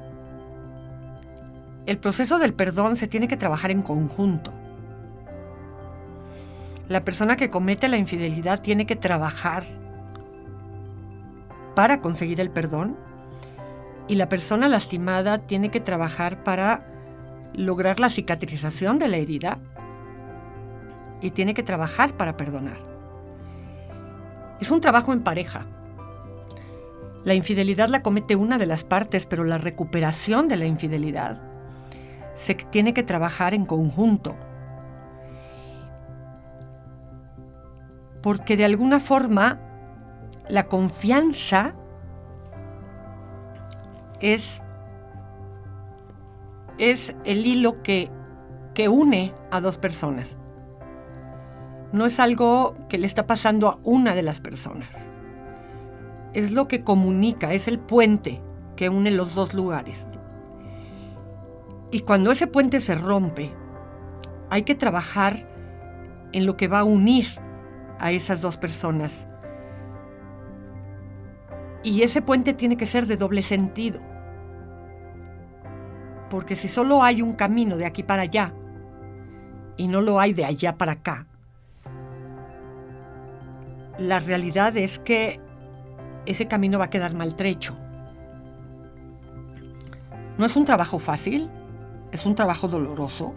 el 1.86 1.98
proceso 1.98 2.40
del 2.40 2.54
perdón 2.54 2.96
se 2.96 3.08
tiene 3.08 3.28
que 3.28 3.38
trabajar 3.38 3.72
en 3.72 3.82
conjunto. 3.82 4.54
La 6.88 7.04
persona 7.04 7.36
que 7.36 7.50
comete 7.50 7.88
la 7.88 7.98
infidelidad 7.98 8.62
tiene 8.62 8.86
que 8.86 8.96
trabajar 8.96 9.64
para 11.76 12.02
conseguir 12.02 12.40
el 12.40 12.52
perdón 12.52 12.96
y 14.08 14.16
la 14.16 14.30
persona 14.30 14.68
lastimada 14.68 15.40
tiene 15.40 15.72
que 15.72 15.80
trabajar 15.80 16.44
para 16.44 16.86
lograr 17.54 18.00
la 18.00 18.10
cicatrización 18.10 19.00
de 19.00 19.08
la 19.08 19.18
herida 19.18 19.60
y 21.22 21.32
tiene 21.32 21.54
que 21.54 21.64
trabajar 21.64 22.16
para 22.16 22.38
perdonar. 22.38 22.78
Es 24.60 24.72
un 24.72 24.82
trabajo 24.82 25.14
en 25.14 25.24
pareja. 25.24 25.66
La 27.26 27.34
infidelidad 27.34 27.88
la 27.88 28.04
comete 28.04 28.36
una 28.36 28.58
de 28.58 28.66
las 28.66 28.84
partes, 28.84 29.26
pero 29.26 29.44
la 29.44 29.58
recuperación 29.58 30.48
de 30.48 30.58
la 30.58 30.66
infidelidad 30.66 31.53
se 32.36 32.56
tiene 32.56 32.94
que 32.94 33.04
trabajar 33.04 33.54
en 33.54 33.66
conjunto. 33.66 34.36
Porque 38.22 38.56
de 38.58 38.66
alguna 38.66 39.00
forma 39.00 39.60
la 40.48 40.68
confianza 40.68 41.76
es, 44.20 44.64
es 46.78 47.16
el 47.26 47.46
hilo 47.46 47.84
que, 47.84 48.10
que 48.74 48.88
une 48.88 49.34
a 49.52 49.60
dos 49.62 49.78
personas. 49.78 50.38
No 51.92 52.06
es 52.06 52.20
algo 52.20 52.76
que 52.90 52.98
le 52.98 53.06
está 53.06 53.28
pasando 53.28 53.70
a 53.70 53.80
una 53.84 54.16
de 54.16 54.24
las 54.24 54.42
personas. 54.42 55.12
Es 56.34 56.52
lo 56.52 56.68
que 56.68 56.84
comunica, 56.84 57.54
es 57.54 57.68
el 57.68 57.78
puente 57.78 58.42
que 58.76 58.90
une 58.90 59.12
los 59.12 59.36
dos 59.36 59.54
lugares. 59.54 60.08
Y 61.94 62.02
cuando 62.02 62.32
ese 62.32 62.48
puente 62.48 62.82
se 62.82 62.96
rompe, 62.96 63.54
hay 64.50 64.64
que 64.64 64.76
trabajar 64.76 65.48
en 66.34 66.46
lo 66.46 66.58
que 66.58 66.68
va 66.68 66.80
a 66.80 66.84
unir 66.84 67.28
a 68.00 68.12
esas 68.12 68.42
dos 68.42 68.58
personas. 68.58 69.28
Y 71.84 72.02
ese 72.02 72.22
puente 72.22 72.54
tiene 72.54 72.76
que 72.76 72.86
ser 72.86 73.06
de 73.06 73.16
doble 73.16 73.44
sentido 73.44 74.02
porque 76.34 76.56
si 76.56 76.68
solo 76.68 77.04
hay 77.04 77.22
un 77.22 77.34
camino 77.34 77.78
de 77.78 77.86
aquí 77.86 78.02
para 78.02 78.24
allá 78.24 78.56
y 79.78 79.88
no 79.88 80.02
lo 80.02 80.20
hay 80.20 80.34
de 80.34 80.46
allá 80.46 80.76
para 80.76 80.94
acá, 80.94 81.28
la 84.00 84.20
realidad 84.20 84.76
es 84.76 84.98
que 84.98 85.40
ese 86.26 86.48
camino 86.48 86.80
va 86.80 86.86
a 86.86 86.90
quedar 86.90 87.14
maltrecho. 87.14 87.78
No 90.40 90.48
es 90.48 90.56
un 90.56 90.66
trabajo 90.66 90.98
fácil, 90.98 91.52
es 92.14 92.26
un 92.28 92.36
trabajo 92.36 92.68
doloroso, 92.68 93.34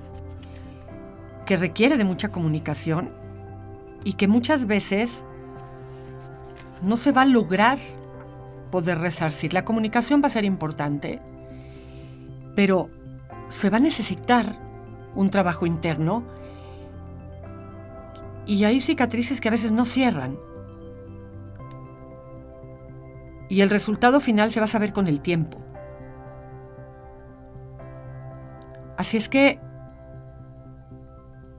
que 1.47 1.57
requiere 1.57 1.97
de 1.97 2.05
mucha 2.05 2.29
comunicación 2.29 3.11
y 4.05 4.13
que 4.13 4.29
muchas 4.29 4.67
veces 4.67 5.25
no 6.83 6.97
se 6.99 7.11
va 7.11 7.23
a 7.23 7.27
lograr 7.27 7.79
poder 8.71 8.99
resarcir. 8.99 9.55
La 9.55 9.65
comunicación 9.65 10.23
va 10.23 10.27
a 10.27 10.31
ser 10.31 10.45
importante, 10.45 11.23
pero 12.55 12.91
se 13.49 13.71
va 13.71 13.79
a 13.79 13.81
necesitar 13.81 14.59
un 15.15 15.31
trabajo 15.31 15.65
interno 15.65 16.23
y 18.45 18.65
hay 18.65 18.81
cicatrices 18.81 19.41
que 19.41 19.49
a 19.49 19.53
veces 19.53 19.73
no 19.73 19.87
cierran. 19.87 20.39
Y 23.49 23.63
el 23.63 23.71
resultado 23.71 24.21
final 24.21 24.51
se 24.51 24.61
va 24.61 24.65
a 24.65 24.69
saber 24.69 24.93
con 24.93 25.07
el 25.07 25.21
tiempo. 25.21 25.66
Así 28.97 29.17
es 29.17 29.29
que 29.29 29.61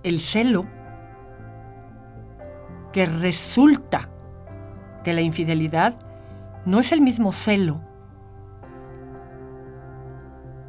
el 0.03 0.19
celo 0.19 0.65
que 2.91 3.05
resulta 3.05 4.09
de 5.03 5.13
la 5.13 5.21
infidelidad 5.21 5.99
no 6.65 6.79
es 6.79 6.91
el 6.91 7.01
mismo 7.01 7.31
celo 7.31 7.81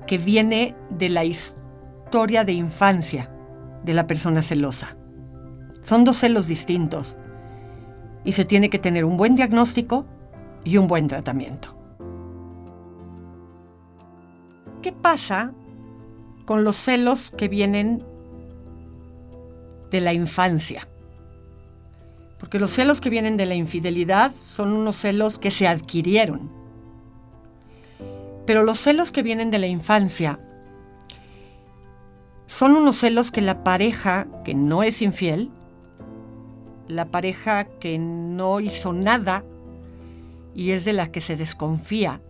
que 0.06 0.18
viene 0.18 0.74
de 0.90 1.08
la 1.08 1.24
historia 1.24 2.44
de 2.44 2.52
infancia 2.52 3.30
de 3.84 3.94
la 3.94 4.06
persona 4.06 4.42
celosa. 4.42 4.96
Son 5.82 6.04
dos 6.04 6.18
celos 6.18 6.46
distintos 6.46 7.16
y 8.24 8.32
se 8.32 8.44
tiene 8.44 8.70
que 8.70 8.78
tener 8.78 9.04
un 9.04 9.16
buen 9.16 9.36
diagnóstico 9.36 10.06
y 10.64 10.76
un 10.76 10.88
buen 10.88 11.08
tratamiento. 11.08 11.74
¿Qué 14.82 14.92
pasa 14.92 15.52
con 16.48 16.64
los 16.64 16.76
celos 16.76 17.30
que 17.36 17.46
vienen 17.46 18.02
de 19.90 20.00
la 20.00 20.14
infancia? 20.14 20.88
Porque 22.40 22.58
los 22.58 22.72
celos 22.72 23.00
que 23.00 23.10
vienen 23.10 23.36
de 23.36 23.46
la 23.46 23.54
infidelidad 23.54 24.32
son 24.32 24.72
unos 24.72 24.96
celos 24.96 25.38
que 25.38 25.50
se 25.50 25.68
adquirieron 25.68 26.58
pero 28.48 28.62
los 28.62 28.80
celos 28.80 29.12
que 29.12 29.22
vienen 29.22 29.50
de 29.50 29.58
la 29.58 29.66
infancia 29.66 30.40
son 32.46 32.76
unos 32.76 32.96
celos 32.96 33.30
que 33.30 33.42
la 33.42 33.62
pareja 33.62 34.26
que 34.42 34.54
no 34.54 34.82
es 34.82 35.02
infiel, 35.02 35.50
la 36.86 37.04
pareja 37.04 37.64
que 37.64 37.98
no 37.98 38.60
hizo 38.60 38.94
nada 38.94 39.44
y 40.54 40.70
es 40.70 40.86
de 40.86 40.94
la 40.94 41.12
que 41.12 41.20
se 41.20 41.36
desconfía, 41.36 42.22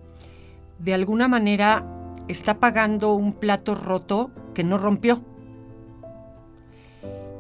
de 0.81 0.93
alguna 0.93 1.29
manera 1.29 1.85
está 2.29 2.61
pagando 2.61 3.15
un 3.15 3.33
plato 3.33 3.75
roto 3.75 4.31
que 4.55 4.65
no 4.65 4.79
rompió 4.79 5.23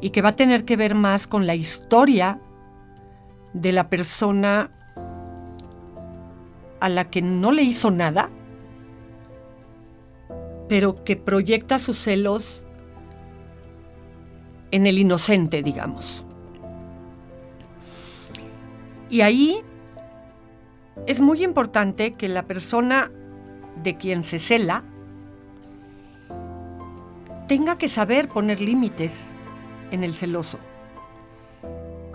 y 0.00 0.10
que 0.10 0.22
va 0.22 0.30
a 0.30 0.36
tener 0.36 0.64
que 0.64 0.76
ver 0.76 0.94
más 0.94 1.26
con 1.26 1.46
la 1.46 1.54
historia 1.54 2.40
de 3.52 3.72
la 3.72 3.88
persona 3.88 4.70
a 6.80 6.88
la 6.88 7.10
que 7.10 7.22
no 7.22 7.52
le 7.52 7.62
hizo 7.62 7.90
nada 7.90 8.30
pero 10.68 11.02
que 11.02 11.16
proyecta 11.16 11.78
sus 11.78 11.98
celos 11.98 12.62
en 14.70 14.86
el 14.86 14.98
inocente, 14.98 15.62
digamos. 15.62 16.24
Y 19.10 19.22
ahí 19.22 19.62
es 21.06 21.20
muy 21.20 21.42
importante 21.42 22.12
que 22.12 22.28
la 22.28 22.42
persona 22.42 23.10
de 23.82 23.96
quien 23.96 24.24
se 24.24 24.38
cela 24.38 24.84
tenga 27.46 27.78
que 27.78 27.88
saber 27.88 28.28
poner 28.28 28.60
límites 28.60 29.30
en 29.90 30.04
el 30.04 30.14
celoso. 30.14 30.58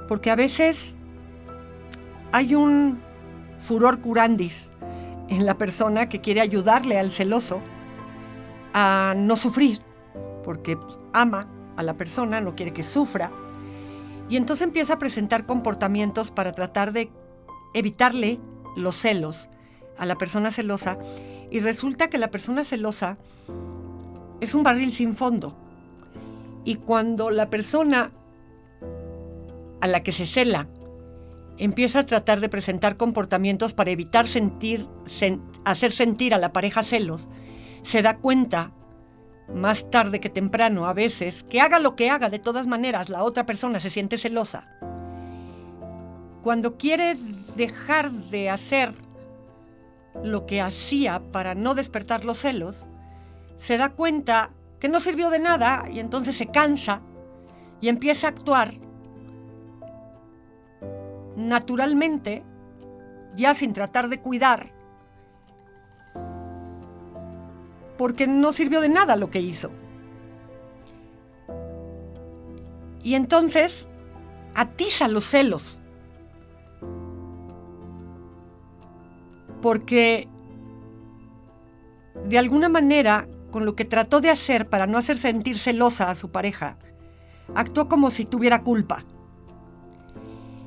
Porque 0.08 0.30
a 0.30 0.36
veces 0.36 0.98
hay 2.32 2.56
un 2.56 3.02
furor 3.60 4.00
curandis 4.00 4.72
en 5.30 5.46
la 5.46 5.58
persona 5.58 6.10
que 6.10 6.22
quiere 6.22 6.42
ayudarle 6.42 7.00
al 7.00 7.12
celoso 7.12 7.60
a 8.74 9.14
no 9.18 9.38
sufrir, 9.38 9.80
porque 10.44 10.78
ama 11.14 11.48
a 11.78 11.84
la 11.84 11.96
persona, 11.96 12.42
no 12.42 12.56
quiere 12.56 12.74
que 12.74 12.84
sufra, 12.84 13.32
y 14.30 14.38
entonces 14.38 14.66
empieza 14.66 14.94
a 14.94 15.00
presentar 15.00 15.46
comportamientos 15.46 16.32
para 16.32 16.52
tratar 16.52 16.92
de 16.94 17.12
evitarle 17.74 18.40
los 18.76 18.98
celos 18.98 19.50
a 19.98 20.06
la 20.06 20.16
persona 20.16 20.52
celosa, 20.52 20.98
y 21.54 21.60
resulta 21.60 22.10
que 22.10 22.18
la 22.18 22.32
persona 22.32 22.64
celosa 22.64 23.20
es 24.42 24.56
un 24.56 24.64
barril 24.64 24.92
sin 24.92 25.14
fondo. 25.14 25.56
Y 26.66 26.78
cuando 26.78 27.30
la 27.30 27.52
persona 27.52 28.12
a 29.80 29.86
la 29.86 30.02
que 30.02 30.12
se 30.12 30.26
cela 30.26 30.68
empieza 31.60 32.00
a 32.00 32.06
tratar 32.08 32.40
de 32.40 32.50
presentar 32.50 32.98
comportamientos 32.98 33.76
para 33.76 33.92
evitar 33.92 34.28
sentir, 34.28 34.88
hacer 35.64 35.92
sentir 35.92 36.34
a 36.34 36.40
la 36.40 36.54
pareja 36.54 36.82
celos, 36.82 37.30
se 37.84 38.02
da 38.02 38.18
cuenta 38.18 38.72
más 39.54 39.92
tarde 39.92 40.20
que 40.20 40.30
temprano 40.30 40.88
a 40.88 40.94
veces 40.94 41.44
que 41.44 41.62
haga 41.62 41.78
lo 41.78 41.96
que 41.96 42.10
haga, 42.10 42.32
de 42.32 42.40
todas 42.40 42.66
maneras 42.66 43.10
la 43.10 43.22
otra 43.22 43.46
persona 43.46 43.80
se 43.80 43.92
siente 43.92 44.18
celosa. 44.18 44.68
Cuando 46.42 46.80
quiere 46.80 47.16
dejar 47.56 48.12
de 48.12 48.50
hacer 48.50 48.96
lo 50.22 50.46
que 50.46 50.62
hacía 50.62 51.22
para 51.32 51.56
no 51.56 51.76
despertar 51.76 52.26
los 52.26 52.40
celos, 52.40 52.86
se 53.58 53.78
da 53.78 53.90
cuenta 53.90 54.52
que 54.80 54.90
no 54.90 55.00
sirvió 55.00 55.30
de 55.30 55.40
nada 55.40 55.86
y 55.92 56.00
entonces 56.00 56.36
se 56.36 56.48
cansa 56.48 57.02
y 57.82 57.90
empieza 57.90 58.28
a 58.28 58.30
actuar 58.32 58.74
naturalmente, 61.36 62.44
ya 63.36 63.54
sin 63.54 63.74
tratar 63.74 64.10
de 64.10 64.20
cuidar 64.20 64.74
porque 67.98 68.28
no 68.28 68.54
sirvió 68.54 68.82
de 68.82 68.90
nada 68.90 69.16
lo 69.16 69.30
que 69.30 69.40
hizo. 69.40 69.70
Y 73.04 73.16
entonces 73.16 73.88
atiza 74.56 75.08
los 75.08 75.26
celos. 75.26 75.80
Porque 79.64 80.28
de 82.28 82.38
alguna 82.38 82.68
manera 82.68 83.28
con 83.50 83.66
lo 83.66 83.76
que 83.76 83.86
trató 83.86 84.20
de 84.20 84.30
hacer 84.30 84.68
para 84.68 84.88
no 84.88 84.98
hacer 84.98 85.18
sentir 85.18 85.58
celosa 85.58 86.10
a 86.10 86.16
su 86.16 86.32
pareja, 86.32 86.78
actuó 87.56 87.88
como 87.88 88.12
si 88.12 88.26
tuviera 88.26 88.62
culpa. 88.62 89.06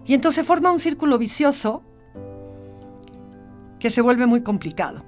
Y 0.07 0.15
entonces 0.15 0.47
forma 0.47 0.73
un 0.73 0.81
círculo 0.81 1.19
vicioso 1.19 1.83
que 3.79 3.91
se 3.91 4.01
vuelve 4.01 4.25
muy 4.25 4.43
complicado. 4.43 5.05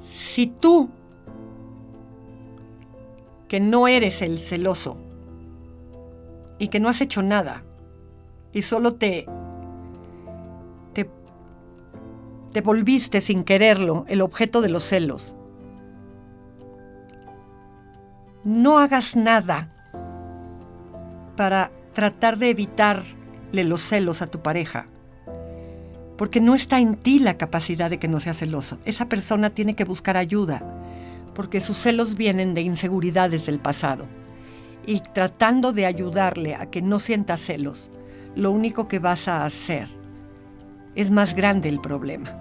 Si 0.00 0.46
tú, 0.46 0.88
que 3.46 3.60
no 3.60 3.88
eres 3.88 4.22
el 4.22 4.38
celoso 4.38 4.96
y 6.58 6.68
que 6.68 6.80
no 6.80 6.88
has 6.88 7.00
hecho 7.02 7.20
nada 7.20 7.64
y 8.52 8.62
solo 8.62 8.94
te 8.94 9.26
te 12.52 12.60
volviste 12.60 13.20
sin 13.20 13.44
quererlo 13.44 14.04
el 14.08 14.20
objeto 14.20 14.60
de 14.60 14.68
los 14.68 14.84
celos, 14.84 15.34
no 18.44 18.78
hagas 18.78 19.16
nada 19.16 19.68
para 21.36 21.70
tratar 21.92 22.38
de 22.38 22.50
evitarle 22.50 23.64
los 23.64 23.82
celos 23.82 24.22
a 24.22 24.26
tu 24.26 24.40
pareja. 24.40 24.86
Porque 26.16 26.40
no 26.40 26.54
está 26.54 26.80
en 26.80 26.96
ti 26.96 27.18
la 27.18 27.36
capacidad 27.36 27.90
de 27.90 27.98
que 27.98 28.08
no 28.08 28.20
sea 28.20 28.34
celoso. 28.34 28.78
Esa 28.84 29.08
persona 29.08 29.50
tiene 29.50 29.74
que 29.74 29.84
buscar 29.84 30.16
ayuda, 30.16 30.62
porque 31.34 31.60
sus 31.60 31.76
celos 31.76 32.16
vienen 32.16 32.54
de 32.54 32.62
inseguridades 32.62 33.46
del 33.46 33.60
pasado. 33.60 34.06
Y 34.86 35.00
tratando 35.00 35.72
de 35.72 35.86
ayudarle 35.86 36.54
a 36.54 36.70
que 36.70 36.82
no 36.82 36.98
sienta 36.98 37.36
celos, 37.36 37.90
lo 38.34 38.50
único 38.50 38.88
que 38.88 38.98
vas 38.98 39.28
a 39.28 39.44
hacer 39.44 39.97
es 40.98 41.12
más 41.12 41.34
grande 41.34 41.68
el 41.68 41.80
problema. 41.80 42.36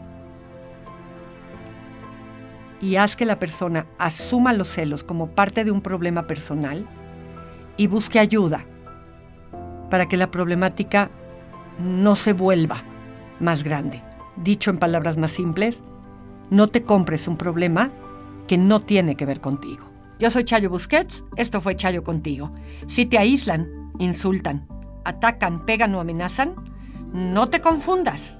Y 2.81 2.95
haz 2.95 3.15
que 3.15 3.25
la 3.25 3.37
persona 3.37 3.85
asuma 3.99 4.51
los 4.51 4.67
celos 4.67 5.03
como 5.03 5.27
parte 5.27 5.63
de 5.63 5.69
un 5.69 5.81
problema 5.81 6.25
personal 6.25 6.87
y 7.77 7.85
busque 7.85 8.17
ayuda 8.17 8.65
para 9.91 10.07
que 10.07 10.17
la 10.17 10.31
problemática 10.31 11.11
no 11.79 12.15
se 12.15 12.33
vuelva 12.33 12.83
más 13.39 13.63
grande. 13.63 14.01
Dicho 14.37 14.71
en 14.71 14.79
palabras 14.79 15.17
más 15.17 15.31
simples, 15.31 15.83
no 16.49 16.67
te 16.67 16.81
compres 16.81 17.27
un 17.27 17.37
problema 17.37 17.91
que 18.47 18.57
no 18.57 18.79
tiene 18.79 19.15
que 19.15 19.27
ver 19.27 19.39
contigo. 19.39 19.85
Yo 20.19 20.31
soy 20.31 20.45
Chayo 20.45 20.71
Busquets, 20.71 21.23
esto 21.35 21.61
fue 21.61 21.75
Chayo 21.75 22.03
contigo. 22.03 22.51
Si 22.87 23.05
te 23.05 23.19
aíslan, 23.19 23.91
insultan, 23.99 24.67
atacan, 25.05 25.63
pegan 25.63 25.93
o 25.93 25.99
amenazan, 25.99 26.55
no 27.13 27.49
te 27.49 27.61
confundas. 27.61 28.39